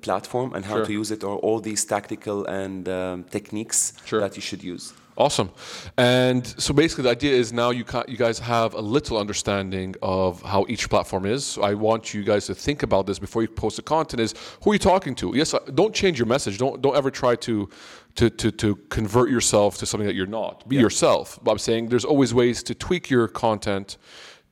platform 0.00 0.54
and 0.54 0.64
how 0.64 0.76
Sure. 0.76 0.86
to 0.86 0.92
use 0.92 1.10
it 1.10 1.22
or 1.24 1.36
all 1.38 1.60
these 1.60 1.84
tactical 1.84 2.44
and 2.46 2.88
um, 2.88 3.24
techniques 3.24 3.92
Sure. 4.04 4.20
that 4.20 4.36
you 4.36 4.42
should 4.42 4.62
use. 4.62 4.92
Awesome. 5.16 5.50
And 5.98 6.46
so 6.46 6.72
basically, 6.72 7.04
the 7.04 7.10
idea 7.10 7.34
is 7.34 7.52
now 7.52 7.68
you, 7.70 7.84
you 8.08 8.16
guys 8.16 8.38
have 8.38 8.72
a 8.72 8.80
little 8.80 9.18
understanding 9.18 9.94
of 10.00 10.40
how 10.42 10.64
each 10.70 10.88
platform 10.88 11.26
is. 11.26 11.44
So 11.44 11.62
I 11.62 11.74
want 11.74 12.14
you 12.14 12.24
guys 12.24 12.46
to 12.46 12.54
think 12.54 12.82
about 12.82 13.06
this 13.06 13.18
before 13.18 13.42
you 13.42 13.48
post 13.48 13.76
the 13.76 13.82
content 13.82 14.20
is 14.20 14.34
who 14.62 14.70
are 14.70 14.74
you 14.74 14.78
talking 14.78 15.14
to? 15.16 15.32
Yes, 15.36 15.52
uh, 15.52 15.58
don't 15.74 15.94
change 15.94 16.18
your 16.18 16.26
message. 16.26 16.56
Don't, 16.56 16.80
don't 16.80 16.96
ever 16.96 17.10
try 17.10 17.36
to, 17.36 17.68
to, 18.14 18.30
to, 18.30 18.50
to 18.52 18.76
convert 18.88 19.28
yourself 19.28 19.76
to 19.78 19.86
something 19.86 20.06
that 20.06 20.14
you're 20.14 20.26
not. 20.26 20.66
Be 20.66 20.76
yourself. 20.76 21.38
But 21.42 21.50
I'm 21.52 21.58
saying 21.58 21.88
there's 21.90 22.06
always 22.06 22.32
ways 22.32 22.62
to 22.62 22.74
tweak 22.74 23.10
your 23.10 23.28
content 23.28 23.98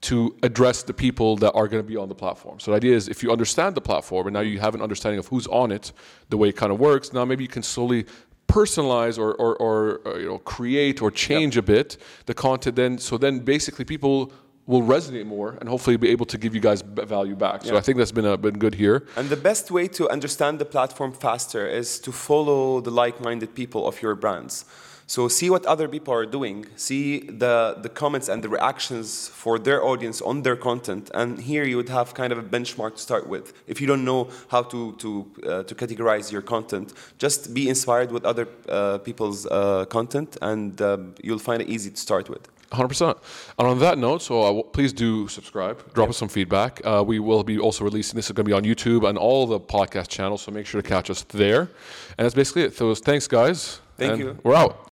to 0.03 0.35
address 0.43 0.83
the 0.83 0.95
people 0.95 1.37
that 1.37 1.53
are 1.53 1.69
going 1.69 1.83
to 1.83 1.87
be 1.89 1.97
on 1.97 2.09
the 2.09 2.15
platform. 2.15 2.59
So 2.59 2.71
the 2.71 2.77
idea 2.79 2.97
is 2.97 3.09
if 3.09 3.23
you 3.23 3.31
understand 3.31 3.75
the 3.75 3.83
platform 3.83 4.27
and 4.29 4.35
now 4.35 4.41
you 4.41 4.59
have 4.59 4.75
an 4.75 4.81
understanding 4.83 5.19
of 5.19 5.27
who's 5.29 5.47
on 5.49 5.71
it, 5.73 5.93
the 6.31 6.37
way 6.39 6.49
it 6.49 6.57
kind 6.57 6.73
of 6.73 6.81
works, 6.81 7.13
now 7.13 7.25
maybe 7.25 7.45
you 7.45 7.49
can 7.49 7.63
slowly 7.63 8.07
personalize 8.49 9.19
or, 9.19 9.35
or, 9.35 9.55
or, 9.57 10.01
or 10.05 10.19
you 10.21 10.29
know 10.29 10.39
create 10.39 11.01
or 11.03 11.11
change 11.11 11.57
a 11.57 11.63
bit 11.63 11.97
the 12.27 12.35
content 12.35 12.75
then 12.75 12.99
so 12.99 13.17
then 13.17 13.39
basically 13.39 13.85
people 13.85 14.33
will 14.67 14.83
resonate 14.83 15.25
more 15.25 15.57
and 15.61 15.69
hopefully 15.69 15.97
be 15.97 16.09
able 16.09 16.27
to 16.27 16.37
give 16.37 16.53
you 16.53 16.61
guys 16.61 16.83
value 16.83 17.37
back 17.37 17.63
so 17.63 17.73
Yeah. 17.73 17.79
i 17.79 17.81
think 17.81 17.97
that's 17.99 18.11
been 18.13 18.25
a, 18.25 18.37
been 18.37 18.59
good 18.59 18.75
here 18.75 19.07
And 19.17 19.29
the 19.29 19.37
best 19.51 19.71
way 19.71 19.87
to 19.99 20.09
understand 20.11 20.59
the 20.59 20.65
platform 20.65 21.13
faster 21.13 21.65
is 21.65 22.01
to 22.01 22.11
follow 22.11 22.81
the 22.81 22.91
like-minded 22.91 23.55
people 23.55 23.87
of 23.87 24.03
your 24.03 24.17
brands. 24.17 24.65
So 25.11 25.27
see 25.27 25.51
what 25.51 25.67
other 25.67 25.89
people 25.89 26.15
are 26.15 26.25
doing, 26.25 26.67
see 26.77 27.19
the, 27.19 27.77
the 27.83 27.89
comments 27.89 28.29
and 28.29 28.45
the 28.45 28.49
reactions 28.49 29.27
for 29.27 29.59
their 29.59 29.83
audience 29.83 30.23
on 30.23 30.43
their 30.43 30.55
content, 30.55 31.11
and 31.13 31.41
here 31.41 31.65
you 31.65 31.77
would 31.79 31.89
have 31.89 32.15
kind 32.15 32.33
of 32.33 32.39
a 32.39 32.45
benchmark 32.45 32.95
to 32.95 33.03
start 33.03 33.27
with. 33.29 33.53
If 33.67 33.81
you 33.81 33.89
don't 33.89 34.05
know 34.05 34.29
how 34.47 34.63
to 34.73 34.93
to 35.03 35.11
uh, 35.43 35.63
to 35.65 35.75
categorize 35.75 36.31
your 36.31 36.43
content, 36.43 36.93
just 37.19 37.53
be 37.53 37.69
inspired 37.69 38.13
with 38.13 38.25
other 38.25 38.47
uh, 38.69 38.99
people's 38.99 39.47
uh, 39.47 39.85
content, 39.87 40.37
and 40.43 40.81
um, 40.81 41.15
you'll 41.25 41.45
find 41.49 41.61
it 41.61 41.69
easy 41.69 41.91
to 41.91 42.01
start 42.09 42.29
with. 42.29 42.49
100%. 42.71 43.19
And 43.59 43.67
on 43.67 43.81
that 43.81 43.99
note, 43.99 44.23
so 44.23 44.43
uh, 44.43 44.47
w- 44.47 44.69
please 44.73 44.93
do 44.93 45.27
subscribe, 45.27 45.93
drop 45.93 46.09
us 46.09 46.19
some 46.19 46.29
feedback. 46.29 46.81
Uh, 46.85 47.03
we 47.05 47.19
will 47.19 47.43
be 47.43 47.59
also 47.59 47.83
releasing 47.83 48.15
this 48.15 48.27
is 48.27 48.33
going 48.33 48.47
to 48.47 48.49
be 48.49 48.59
on 48.61 48.63
YouTube 48.63 49.09
and 49.09 49.19
all 49.19 49.49
the 49.49 49.59
podcast 49.59 50.07
channels, 50.07 50.43
so 50.43 50.53
make 50.53 50.67
sure 50.67 50.81
to 50.81 50.89
catch 50.89 51.11
us 51.11 51.25
there. 51.31 51.63
And 52.17 52.25
that's 52.25 52.37
basically 52.37 52.63
it. 52.63 52.77
So 52.77 52.95
thanks, 52.95 53.27
guys. 53.27 53.81
Thank 53.97 54.13
and 54.13 54.21
you. 54.21 54.39
We're 54.45 54.55
out. 54.55 54.87